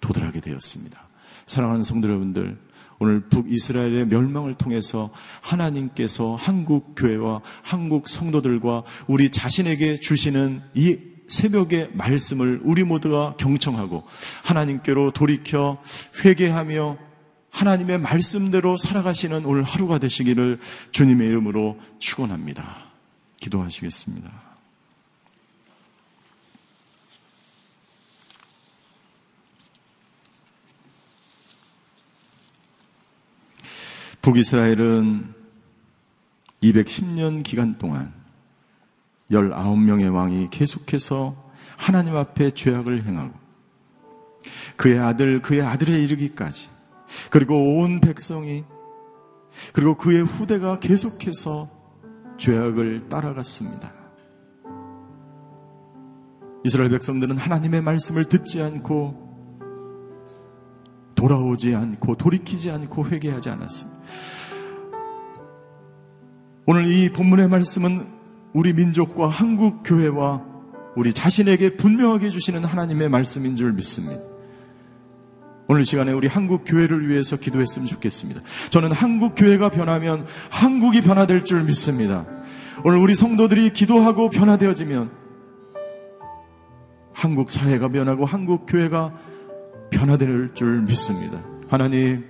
도달하게 0.00 0.40
되었습니다. 0.40 1.02
사랑하는 1.46 1.82
성도 1.82 2.06
여러분들, 2.08 2.56
오늘 2.98 3.20
북이스라엘의 3.28 4.06
멸망을 4.06 4.54
통해서 4.54 5.10
하나님께서 5.40 6.34
한국 6.34 6.94
교회와 6.96 7.42
한국 7.62 8.08
성도들과 8.08 8.84
우리 9.06 9.30
자신에게 9.30 10.00
주시는 10.00 10.62
이 10.74 10.98
새벽의 11.28 11.90
말씀을 11.94 12.60
우리 12.64 12.84
모두가 12.84 13.34
경청하고 13.38 14.04
하나님께로 14.44 15.12
돌이켜 15.12 15.82
회개하며 16.24 16.98
하나님의 17.50 17.98
말씀대로 17.98 18.76
살아가시는 18.76 19.44
오늘 19.44 19.62
하루가 19.62 19.98
되시기를 19.98 20.58
주님의 20.90 21.28
이름으로 21.28 21.78
축원합니다. 21.98 22.76
기도하시겠습니다. 23.40 24.43
북이스라엘은 34.24 35.34
210년 36.62 37.42
기간 37.42 37.76
동안 37.76 38.10
19명의 39.30 40.10
왕이 40.10 40.48
계속해서 40.50 41.36
하나님 41.76 42.16
앞에 42.16 42.52
죄악을 42.52 43.04
행하고 43.04 43.34
그의 44.76 44.98
아들, 44.98 45.42
그의 45.42 45.60
아들에 45.60 45.98
이르기까지 46.00 46.70
그리고 47.30 47.54
온 47.54 48.00
백성이 48.00 48.64
그리고 49.74 49.98
그의 49.98 50.22
후대가 50.22 50.78
계속해서 50.80 51.68
죄악을 52.38 53.10
따라갔습니다. 53.10 53.92
이스라엘 56.64 56.88
백성들은 56.88 57.36
하나님의 57.36 57.82
말씀을 57.82 58.24
듣지 58.24 58.62
않고 58.62 59.23
돌아오지 61.14 61.74
않고 61.74 62.16
돌이키지 62.16 62.70
않고 62.70 63.08
회개하지 63.08 63.50
않았습니다. 63.50 63.98
오늘 66.66 66.90
이 66.92 67.12
본문의 67.12 67.48
말씀은 67.48 68.06
우리 68.52 68.72
민족과 68.72 69.28
한국 69.28 69.82
교회와 69.84 70.42
우리 70.96 71.12
자신에게 71.12 71.76
분명하게 71.76 72.30
주시는 72.30 72.64
하나님의 72.64 73.08
말씀인 73.08 73.56
줄 73.56 73.72
믿습니다. 73.72 74.22
오늘 75.66 75.84
시간에 75.84 76.12
우리 76.12 76.28
한국 76.28 76.64
교회를 76.66 77.08
위해서 77.08 77.36
기도했으면 77.36 77.88
좋겠습니다. 77.88 78.42
저는 78.70 78.92
한국 78.92 79.34
교회가 79.34 79.70
변하면 79.70 80.26
한국이 80.50 81.00
변화될 81.00 81.44
줄 81.44 81.62
믿습니다. 81.64 82.26
오늘 82.84 82.98
우리 82.98 83.14
성도들이 83.14 83.72
기도하고 83.72 84.30
변화되어지면 84.30 85.10
한국 87.12 87.50
사회가 87.50 87.88
변하고 87.88 88.26
한국 88.26 88.66
교회가 88.66 89.14
변화될 89.94 90.50
줄 90.54 90.82
믿습니다. 90.82 91.40
하나님, 91.68 92.24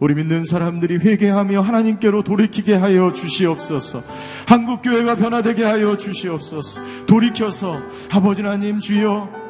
우리 0.00 0.14
믿는 0.14 0.44
사람들이 0.44 0.96
회개하며 0.96 1.60
하나님께로 1.60 2.24
돌이키게 2.24 2.74
하여 2.74 3.12
주시옵소서. 3.12 4.02
한국 4.48 4.82
교회가 4.82 5.14
변화되게 5.14 5.64
하여 5.64 5.96
주시옵소서. 5.96 6.80
돌이켜서 7.06 7.80
아버지 8.10 8.42
하나님 8.42 8.80
주여 8.80 9.42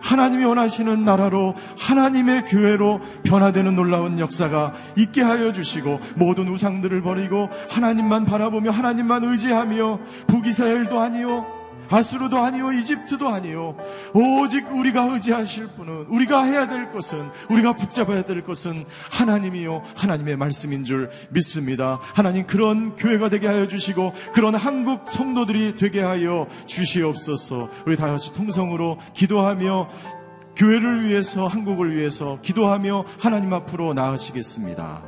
하나님이 0.00 0.44
원하시는 0.44 1.04
나라로 1.04 1.54
하나님의 1.78 2.46
교회로 2.46 3.00
변화되는 3.24 3.76
놀라운 3.76 4.18
역사가 4.18 4.72
있게 4.96 5.20
하여 5.20 5.52
주시고 5.52 6.00
모든 6.16 6.48
우상들을 6.48 7.02
버리고 7.02 7.50
하나님만 7.68 8.24
바라보며 8.24 8.70
하나님만 8.70 9.24
의지하며 9.24 10.00
북이스라엘도 10.26 10.98
아니요 10.98 11.59
아수르도 11.90 12.38
아니요 12.38 12.72
이집트도 12.72 13.28
아니요 13.28 13.76
오직 14.14 14.72
우리가 14.72 15.04
의지하실 15.12 15.68
분은 15.76 16.06
우리가 16.08 16.44
해야 16.44 16.68
될 16.68 16.90
것은 16.90 17.28
우리가 17.48 17.74
붙잡아야 17.74 18.22
될 18.22 18.42
것은 18.42 18.86
하나님이요 19.10 19.82
하나님의 19.96 20.36
말씀인 20.36 20.84
줄 20.84 21.10
믿습니다. 21.30 21.98
하나님 22.14 22.46
그런 22.46 22.96
교회가 22.96 23.28
되게 23.28 23.46
하여 23.46 23.66
주시고 23.66 24.12
그런 24.32 24.54
한국 24.54 25.08
성도들이 25.08 25.76
되게 25.76 26.00
하여 26.00 26.46
주시옵소서. 26.66 27.68
우리 27.86 27.96
다 27.96 28.06
같이 28.06 28.32
통성으로 28.34 28.98
기도하며 29.14 29.88
교회를 30.60 31.08
위해서 31.08 31.46
한국을 31.46 31.96
위해서 31.96 32.38
기도하며 32.42 33.06
하나님 33.18 33.50
앞으로 33.54 33.94
나아지겠습니다. 33.94 35.00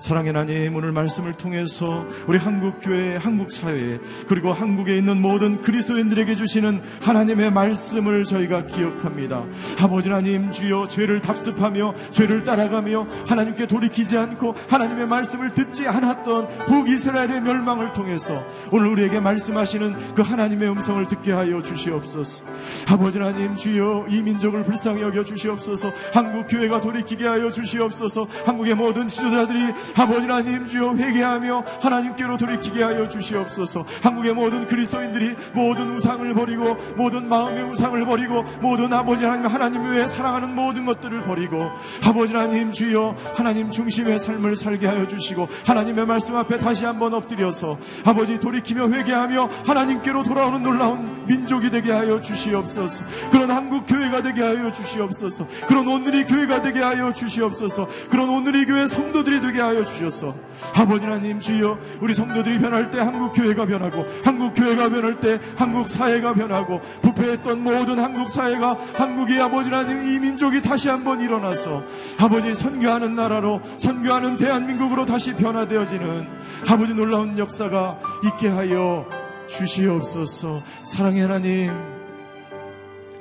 사랑의 0.00 0.32
하나님 0.32 0.74
오늘 0.74 0.92
말씀을 0.92 1.34
통해서 1.34 2.06
우리 2.26 2.38
한국 2.38 2.80
교회, 2.80 3.16
한국 3.16 3.52
사회 3.52 4.00
그리고 4.26 4.52
한국에 4.52 4.96
있는 4.96 5.20
모든 5.20 5.60
그리스도인들에게 5.60 6.36
주시는 6.36 6.80
하나님의 7.02 7.52
말씀을 7.52 8.24
저희가 8.24 8.66
기억합니다. 8.66 9.44
아버지 9.78 10.08
하나님 10.08 10.50
주여 10.50 10.88
죄를 10.88 11.20
답습하며 11.20 11.94
죄를 12.12 12.44
따라가며 12.44 13.06
하나님께 13.26 13.66
돌이키지 13.66 14.16
않고 14.16 14.54
하나님의 14.68 15.06
말씀을 15.06 15.52
듣지 15.52 15.86
않았던 15.86 16.66
북이스라엘의 16.66 17.42
멸망을 17.42 17.92
통해서 17.92 18.42
오늘 18.72 18.88
우리에게 18.88 19.20
말씀하시는 19.20 20.14
그 20.14 20.22
하나님의 20.22 20.70
음성을 20.70 21.06
듣게 21.08 21.32
하여 21.32 21.62
주시옵소서. 21.62 22.42
아버지 22.88 23.18
하나님 23.18 23.54
주여 23.54 24.06
이 24.08 24.22
민족을 24.22 24.64
불쌍히 24.64 24.79
여겨 24.88 25.24
주시옵소서. 25.24 25.92
한국 26.12 26.46
교회가 26.48 26.80
돌이키게 26.80 27.26
하여 27.26 27.50
주시옵소서. 27.50 28.26
한국의 28.46 28.74
모든 28.74 29.08
지도자들이 29.08 29.72
아버지 29.96 30.26
하나님 30.26 30.66
주여 30.66 30.94
회개하며 30.94 31.64
하나님께로 31.80 32.36
돌이키게 32.36 32.82
하여 32.82 33.08
주시옵소서. 33.08 33.84
한국의 34.02 34.34
모든 34.34 34.66
그리스도인들이 34.66 35.34
모든 35.54 35.96
우상을 35.96 36.32
버리고 36.34 36.76
모든 36.96 37.28
마음의 37.28 37.64
우상을 37.70 38.04
버리고 38.06 38.42
모든 38.60 38.92
아버지 38.92 39.24
하나님 39.24 39.46
하나님 39.46 39.90
외에 39.90 40.06
사랑하는 40.06 40.54
모든 40.54 40.86
것들을 40.86 41.22
버리고 41.22 41.70
아버지 42.04 42.34
하나님 42.34 42.72
주여 42.72 43.16
하나님 43.34 43.70
중심의 43.70 44.18
삶을 44.18 44.56
살게 44.56 44.86
하여 44.86 45.06
주시고 45.06 45.48
하나님의 45.66 46.06
말씀 46.06 46.36
앞에 46.36 46.58
다시 46.58 46.84
한번 46.84 47.14
엎드려서 47.14 47.78
아버지 48.04 48.38
돌이키며 48.38 48.88
회개하며 48.88 49.50
하나님께로 49.66 50.22
돌아오는 50.22 50.62
놀라운 50.62 51.26
민족이 51.26 51.70
되게 51.70 51.92
하여 51.92 52.20
주시옵소서. 52.20 53.04
그런 53.30 53.50
한국 53.50 53.86
교회가 53.86 54.22
되게 54.22 54.42
하여 54.42 54.59
주시옵소서. 54.72 55.46
그런 55.66 55.88
오늘이 55.88 56.24
교회가 56.24 56.60
되게 56.62 56.80
하여 56.80 57.12
주시옵소서. 57.12 57.88
그런 58.10 58.28
오늘이 58.28 58.66
교회 58.66 58.86
성도들이 58.86 59.40
되게 59.40 59.60
하여 59.60 59.84
주셔서 59.84 60.34
아버지 60.74 61.04
하나님 61.04 61.40
주여 61.40 61.78
우리 62.00 62.14
성도들이 62.14 62.58
변할 62.58 62.90
때 62.90 62.98
한국 62.98 63.32
교회가 63.32 63.66
변하고 63.66 64.06
한국 64.24 64.52
교회가 64.54 64.88
변할 64.88 65.20
때 65.20 65.38
한국 65.56 65.88
사회가 65.88 66.34
변하고 66.34 66.80
부패했던 67.02 67.62
모든 67.62 67.98
한국 67.98 68.30
사회가 68.30 68.76
한국의 68.94 69.40
아버지 69.40 69.70
하나님 69.70 70.02
이 70.04 70.18
민족이 70.18 70.62
다시 70.62 70.88
한번 70.88 71.20
일어나서 71.20 71.82
아버지 72.18 72.54
선교하는 72.54 73.14
나라로 73.14 73.60
선교하는 73.76 74.36
대한민국으로 74.36 75.06
다시 75.06 75.34
변화되어지는 75.34 76.28
아버지 76.68 76.94
놀라운 76.94 77.38
역사가 77.38 78.00
있게 78.24 78.48
하여 78.48 79.06
주시옵소서 79.46 80.62
사랑의 80.84 81.22
하나님 81.22 81.99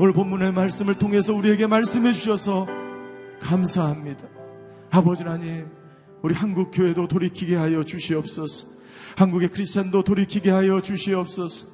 오늘 0.01 0.13
본문의 0.13 0.53
말씀을 0.53 0.93
통해서 0.95 1.33
우리에게 1.33 1.67
말씀해 1.67 2.13
주셔서 2.13 2.65
감사합니다. 3.41 4.29
아버지 4.91 5.23
하나님, 5.23 5.67
우리 6.21 6.33
한국 6.33 6.71
교회도 6.71 7.09
돌이키게 7.09 7.57
하여 7.57 7.83
주시옵소서. 7.83 8.67
한국의 9.17 9.49
크리스천도 9.49 10.05
돌이키게 10.05 10.51
하여 10.51 10.81
주시옵소서. 10.81 11.67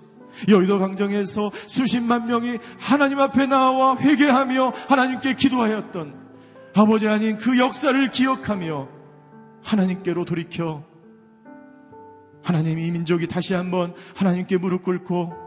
여의도 0.50 0.80
강정에서 0.80 1.52
수십만 1.68 2.26
명이 2.26 2.58
하나님 2.80 3.20
앞에 3.20 3.46
나와 3.46 3.96
회개하며 3.96 4.74
하나님께 4.88 5.36
기도하였던 5.36 6.16
아버지 6.74 7.06
하나님 7.06 7.38
그 7.38 7.60
역사를 7.60 8.10
기억하며 8.10 8.90
하나님께로 9.64 10.26
돌이켜 10.26 10.84
하나님 12.42 12.80
이 12.80 12.90
민족이 12.90 13.28
다시 13.28 13.54
한번 13.54 13.94
하나님께 14.16 14.58
무릎 14.58 14.82
꿇고 14.82 15.45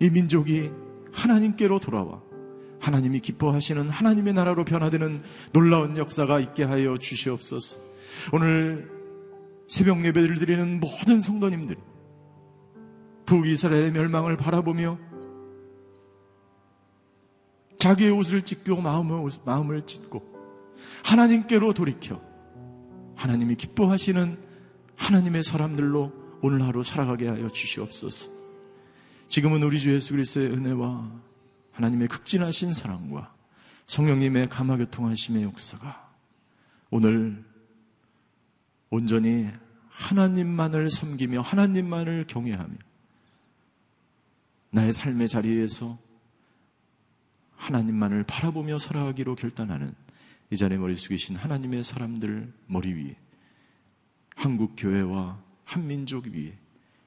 이 0.00 0.10
민족이 0.10 0.70
하나님께로 1.12 1.80
돌아와 1.80 2.22
하나님이 2.80 3.20
기뻐하시는 3.20 3.88
하나님의 3.88 4.34
나라로 4.34 4.64
변화되는 4.64 5.22
놀라운 5.52 5.96
역사가 5.96 6.40
있게 6.40 6.64
하여 6.64 6.96
주시옵소서. 6.96 7.78
오늘 8.32 8.90
새벽 9.66 10.04
예배를 10.04 10.38
드리는 10.38 10.80
모든 10.80 11.20
성도님들, 11.20 11.76
북이스라엘의 13.26 13.92
멸망을 13.92 14.36
바라보며 14.36 14.98
자기의 17.78 18.12
옷을 18.12 18.42
찢고 18.42 18.80
마음을, 18.80 19.30
마음을 19.44 19.86
찢고 19.86 20.22
하나님께로 21.04 21.74
돌이켜 21.74 22.20
하나님이 23.16 23.56
기뻐하시는 23.56 24.38
하나님의 24.96 25.42
사람들로 25.42 26.12
오늘 26.40 26.62
하루 26.62 26.82
살아가게 26.82 27.28
하여 27.28 27.48
주시옵소서. 27.48 28.37
지금은 29.28 29.62
우리 29.62 29.78
주 29.78 29.94
예수 29.94 30.14
그리스도의 30.14 30.50
은혜와 30.52 31.10
하나님의 31.72 32.08
극진하신 32.08 32.72
사랑과 32.72 33.34
성령님의 33.86 34.48
감화교통하심의 34.48 35.42
역사가 35.42 36.12
오늘 36.90 37.44
온전히 38.88 39.50
하나님만을 39.90 40.90
섬기며 40.90 41.42
하나님만을 41.42 42.26
경외하며 42.26 42.74
나의 44.70 44.92
삶의 44.94 45.28
자리에서 45.28 45.98
하나님만을 47.56 48.24
바라보며 48.24 48.78
살아가기로 48.78 49.34
결단하는 49.34 49.94
이 50.50 50.56
자리에 50.56 50.78
머리 50.78 50.96
숙이신 50.96 51.36
하나님의 51.36 51.84
사람들 51.84 52.50
머리 52.66 52.94
위에 52.94 53.16
한국 54.36 54.74
교회와 54.76 55.38
한민족 55.64 56.26
위에 56.28 56.56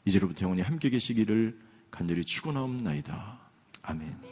이제로부터 0.05 0.43
영원히 0.43 0.61
함께 0.61 0.91
계시기를 0.91 1.70
간절히 1.91 2.23
축원하옵나이다. 2.23 3.37
아멘. 3.83 4.31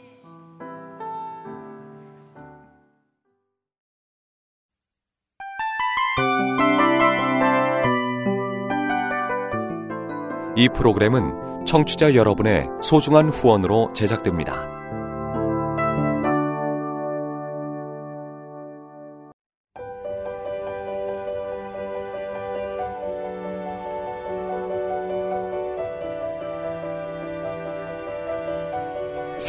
이 10.56 10.68
프로그램은 10.68 11.64
청취자 11.64 12.14
여러분의 12.14 12.66
소중한 12.82 13.28
후원으로 13.28 13.92
제작됩니다. 13.92 14.79